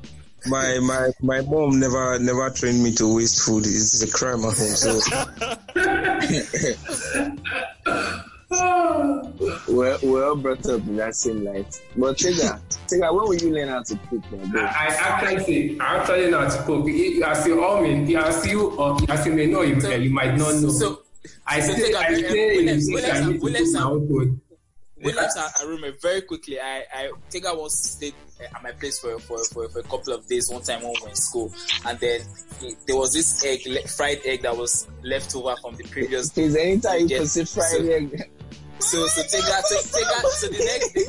[0.42, 0.80] Forget it.
[0.82, 3.64] My my my mom never never trained me to waste food.
[3.66, 4.76] It's a crime at home.
[4.76, 5.00] So
[9.68, 11.80] We're, we're all brought up in that same light.
[11.96, 14.50] But Tega, Tega, when will you learn how to cook, man?
[14.50, 14.62] bro?
[14.62, 16.86] I actually I actually know how to cook.
[16.86, 20.10] You- As you all may, as you or as you may know, you, So- you
[20.10, 20.70] might not know.
[20.70, 21.02] So
[21.46, 23.72] I so say, take I a- say, Williams- in Williams I and- need to Williams
[23.72, 24.40] cook my and- own food.
[25.02, 28.98] Williams and Arume, very quickly, I, I think I once stayed uh, at my place
[28.98, 31.52] for, for, for, for a couple of days one time when we were in school.
[31.86, 32.20] And then
[32.60, 36.30] he- there was this egg, le- fried egg that was left over from the previous.
[36.34, 38.30] Please, anytime you say fried So- egg,
[38.80, 41.04] So so take that take, take that so the next day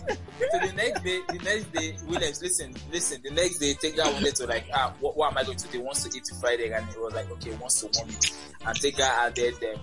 [0.51, 4.11] so the next day the next day Williams listen listen the next day take that
[4.11, 5.77] wanted to like ah what, what am I going to do?
[5.77, 7.87] He wants to eat the fried egg and he was like okay he wants to
[7.97, 8.33] warm it
[8.65, 9.79] and take that added them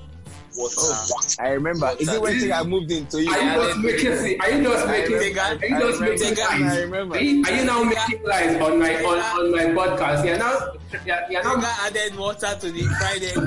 [0.58, 0.74] water.
[0.78, 1.94] Oh, I remember.
[1.98, 3.30] Is it when I moved into you?
[3.30, 4.40] Are you just making?
[4.40, 5.38] Are you just making?
[5.38, 7.16] Are you just making I remember.
[7.16, 10.24] Are you, are you now making lies on my on, on my podcast?
[10.24, 10.72] You're now
[11.06, 13.40] you're, you're now Tega added water to the Friday to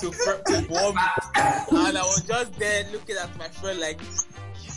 [0.00, 4.00] to, to, to warm it, and I was just there looking at my friend like.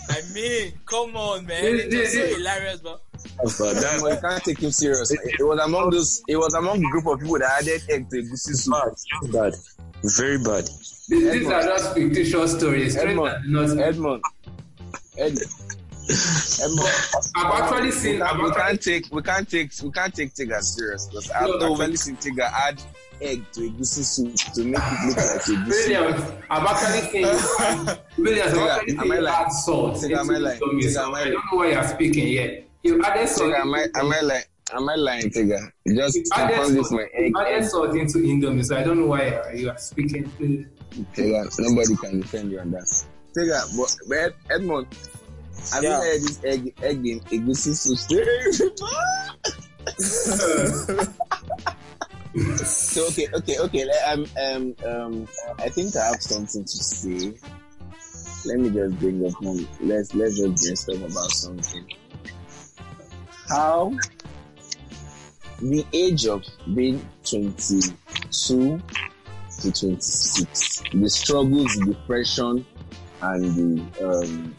[0.10, 1.60] I mean, come on, man.
[1.66, 3.02] It's just so hilarious, but
[3.38, 5.12] But that, But you can't take him serious.
[5.12, 6.24] It was among those.
[6.30, 9.34] It was among the group of people that added egg to egusi soup.
[9.34, 9.54] bad,
[10.04, 10.70] very bad.
[11.10, 12.94] These, these are just fictitious stories.
[12.98, 14.24] Straight Edmund, and not- Edmund,
[15.18, 15.38] Ed,
[16.62, 16.90] Edmund.
[17.36, 18.22] I've actually We seen.
[18.22, 21.44] I've can't, we can't take we can't take we can't take Tega serious because I've
[21.48, 22.82] No, no, actually seen Tega add
[23.22, 25.68] egg to egusi soup to make it look like egusi.
[25.70, 27.98] Williams, I've actually seen.
[28.18, 30.04] Williams, I've actually am seen I add salt.
[30.04, 30.60] Into am I lying?
[30.60, 32.68] Indomie, am I I don't know why you're speaking yet.
[32.84, 33.50] You added salt.
[33.52, 34.44] Tega, am I am I lying?
[34.74, 35.72] Am I lying, Tega?
[35.88, 37.32] Just confirm this my egg.
[37.34, 40.70] you added salt into Indomie, so I don't know why you are speaking.
[41.14, 42.88] Tega, nobody can defend you on that.
[43.38, 44.88] Tega, but, but Ed- Edmund,
[45.74, 45.90] have Yeah.
[45.98, 47.98] you heard this egg egg in egusi soup
[52.66, 53.90] so okay, okay, okay.
[54.08, 55.28] Um, um, um,
[55.60, 57.34] I think I have something to say.
[58.46, 59.68] Let me just bring up one.
[59.82, 61.86] Let's let's just talk about something.
[63.50, 63.94] How
[65.62, 66.44] the age of
[66.76, 68.82] being twenty-two
[69.62, 72.66] to twenty-six, the struggles, the depression,
[73.22, 74.56] and the um,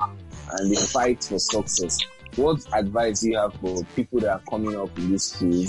[0.59, 1.99] and the fight for success.
[2.37, 5.69] What advice do you have for people that are coming up in this field?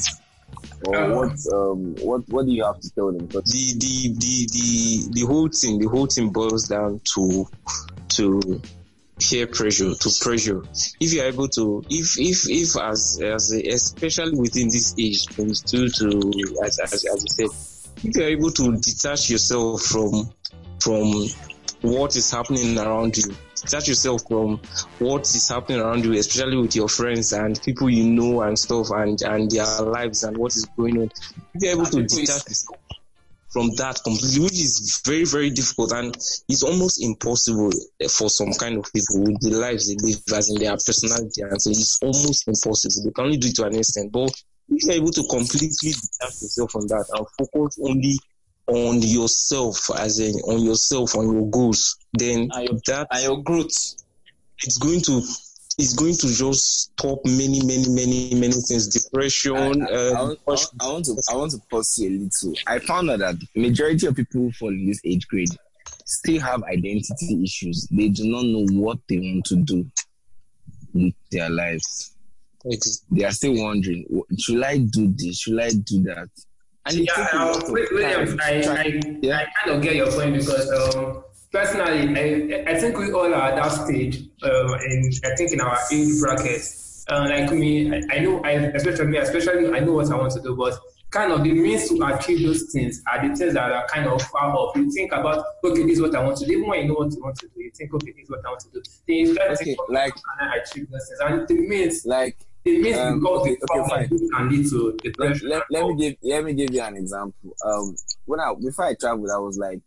[0.87, 3.25] Or Uh, what um what what do you have to tell them?
[3.25, 7.47] Because the the the the the whole thing the whole thing boils down to
[8.09, 8.61] to
[9.19, 10.63] peer pressure to pressure
[11.01, 15.89] if you're able to if if if as as a, especially within this age 22
[15.89, 16.31] to
[16.63, 17.49] as, as, as you said
[18.03, 20.29] if you're able to detach yourself from
[20.79, 21.27] from
[21.81, 23.23] what is happening around you
[23.55, 24.59] detach yourself from
[24.99, 28.89] what is happening around you especially with your friends and people you know and stuff
[28.91, 31.11] and and their lives and what is going on
[31.53, 32.79] if you're able to detach yourself
[33.49, 36.15] from that completely, which is very, very difficult and
[36.47, 37.71] it's almost impossible
[38.09, 41.59] for some kind of people with the lives they live as in their personality and
[41.61, 43.03] so it's almost impossible.
[43.03, 44.11] They can only do it to an extent.
[44.11, 44.31] But
[44.71, 48.17] if you're able to completely detach yourself from that and focus only
[48.67, 53.41] on yourself as in on yourself, on your goals, then And your- that and your
[53.43, 53.95] growth.
[54.63, 55.21] it's going to
[55.79, 58.89] it's going to just stop many, many, many, many things.
[58.89, 62.09] Depression, I, I, um, want, I, want, I want to I want to pause you
[62.09, 62.53] a little.
[62.67, 65.47] I found out that majority of people who fall in this age grade
[66.05, 67.87] still have identity issues.
[67.91, 69.85] They do not know what they want to do
[70.93, 72.13] with their lives.
[72.65, 74.05] It's, They are still wondering,
[74.37, 75.39] should I do this?
[75.41, 76.29] Should I do that?
[76.85, 79.37] And Yeah, takes a um, lot of Wi- Williams, time I, I, Yeah.
[79.39, 82.15] I kind of get your point because um, personally,
[82.65, 85.77] I, I think we all are at that stage, um, in, I think in our
[85.91, 86.61] age bracket.
[87.09, 90.31] Uh, like me, I, I know, I, especially me, especially I know what I want
[90.33, 90.79] to do, but
[91.09, 94.21] kind of the means to achieve those things are the things that are kind of
[94.21, 94.75] far off.
[94.77, 96.51] You think about, okay, this is what I want to do.
[96.51, 98.45] Even when you know what you want to do, you think, okay, this is what
[98.45, 98.81] I want to do.
[99.07, 101.19] Then you start Okay, thinking, like- how can I achieve those things?
[101.19, 104.09] And the means, like the means Um, because okay, fine.
[104.09, 105.49] can lead to let, depression.
[105.49, 107.55] let, let me give let me give you an example.
[107.65, 107.95] Um,
[108.25, 109.79] when I before I traveled, I was like,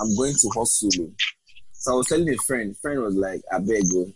[0.00, 0.90] I'm going to hustle.
[1.72, 2.76] So I was telling a friend.
[2.78, 4.12] Friend was like, I beg you.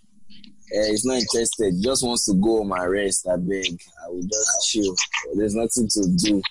[0.73, 1.75] Uh, he's not interested.
[1.75, 3.27] He just wants to go home and rest.
[3.29, 3.79] I beg.
[4.05, 4.95] I will just chill.
[5.35, 6.43] There's nothing to do.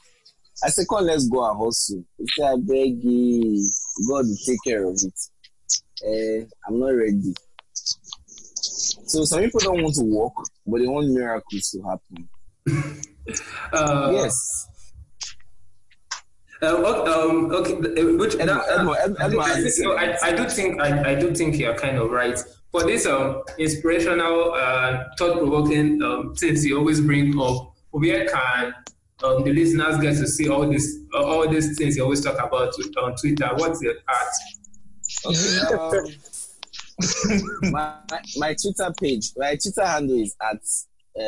[0.62, 2.04] I said, come, let's go and hustle.
[2.18, 3.70] He said, I beg you.
[4.10, 5.20] God will take care of it.
[6.06, 7.34] Uh, I'm not ready.
[8.62, 10.34] So some people don't want to walk,
[10.68, 12.30] but they want miracles to happen.
[13.74, 14.68] Uh, yes.
[16.62, 20.18] Um, okay, um, okay, uh, which, Edmo, that- Edmo, Edmo, I, I, think- so I,
[20.22, 22.38] I do think I, I do think you're kind of right.
[22.72, 28.74] For this um inspirational, uh, thought-provoking um, things you always bring up, where can
[29.24, 32.36] um, the listeners get to see all this, uh, all these things you always talk
[32.36, 33.49] about on Twitter?
[33.55, 34.28] What's your art?
[35.26, 36.05] Okay, um,
[37.72, 37.95] my,
[38.38, 40.62] my Twitter page, my Twitter handle is at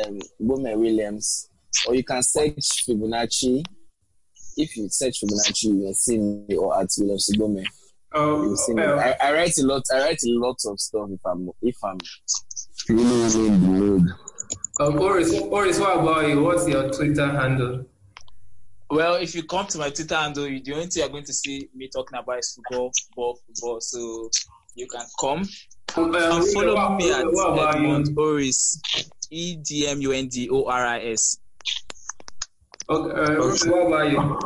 [0.06, 1.48] um, Bome Williams,
[1.86, 3.64] or you can search Fibonacci.
[4.56, 7.56] If you search Fibonacci, you will see me or at Williams Bome.
[7.58, 8.82] You Um, see me.
[8.82, 9.82] I, I write a lot.
[9.92, 11.98] I write a lot of stuff if I'm if I'm
[12.88, 14.02] really really in the mood.
[14.80, 16.42] um, Oris, Oris, what about you?
[16.42, 17.86] What's your Twitter handle?
[18.90, 21.70] Well, if you come to my Twitter handle, the only thing you're going to see
[21.74, 23.80] me talking about is football, football, football.
[23.80, 24.28] So
[24.74, 25.42] you can come
[25.94, 27.86] Um, And follow what- me at what about you?
[27.86, 28.80] Edmund Oris.
[29.30, 31.38] E D M U N D O R I S.
[32.88, 33.36] Okay, uh,
[33.70, 34.38] what about you?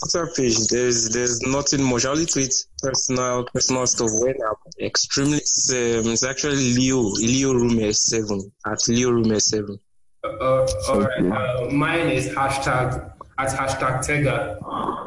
[0.00, 2.04] Twitter page, there's there's nothing much.
[2.04, 5.38] I only tweet personal personal stuff when I'm extremely.
[5.38, 9.78] It's, um, it's actually Leo Leo Rumer seven at Leo Rumer seven.
[10.24, 11.20] Uh, all right.
[11.32, 14.58] Uh, mine is hashtag at hashtag Tega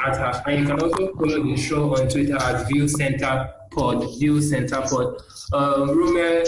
[0.05, 4.03] at hash, and you can also follow the show on Twitter at View Center Pod.
[4.19, 5.21] View Center Pod.
[5.53, 6.45] Um, Rume,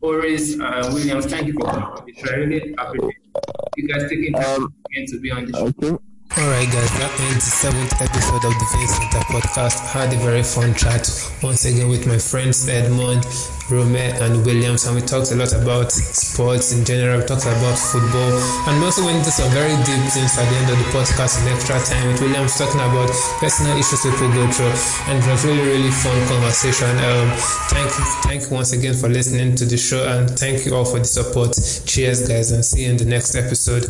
[0.00, 2.32] Oris, and Williams, thank you for coming on the show.
[2.32, 3.16] I really appreciate
[3.76, 5.66] you guys taking time again to be on the show.
[5.66, 5.98] Okay.
[6.36, 9.80] Alright guys, that ends the seventh episode of the Face Center podcast.
[9.96, 11.08] I had a very fun chat
[11.42, 13.24] once again with my friends Edmund,
[13.72, 17.74] Rume and Williams and we talked a lot about sports in general, we talked about
[17.74, 18.30] football
[18.68, 21.42] and we also went into some very deep things at the end of the podcast
[21.42, 23.10] in extra time with Williams talking about
[23.42, 24.76] personal issues people go through
[25.10, 26.92] and it was really really fun conversation.
[27.02, 27.34] Um,
[27.72, 30.84] thank you, thank you once again for listening to the show and thank you all
[30.84, 31.56] for the support.
[31.88, 33.88] Cheers guys and see you in the next episode.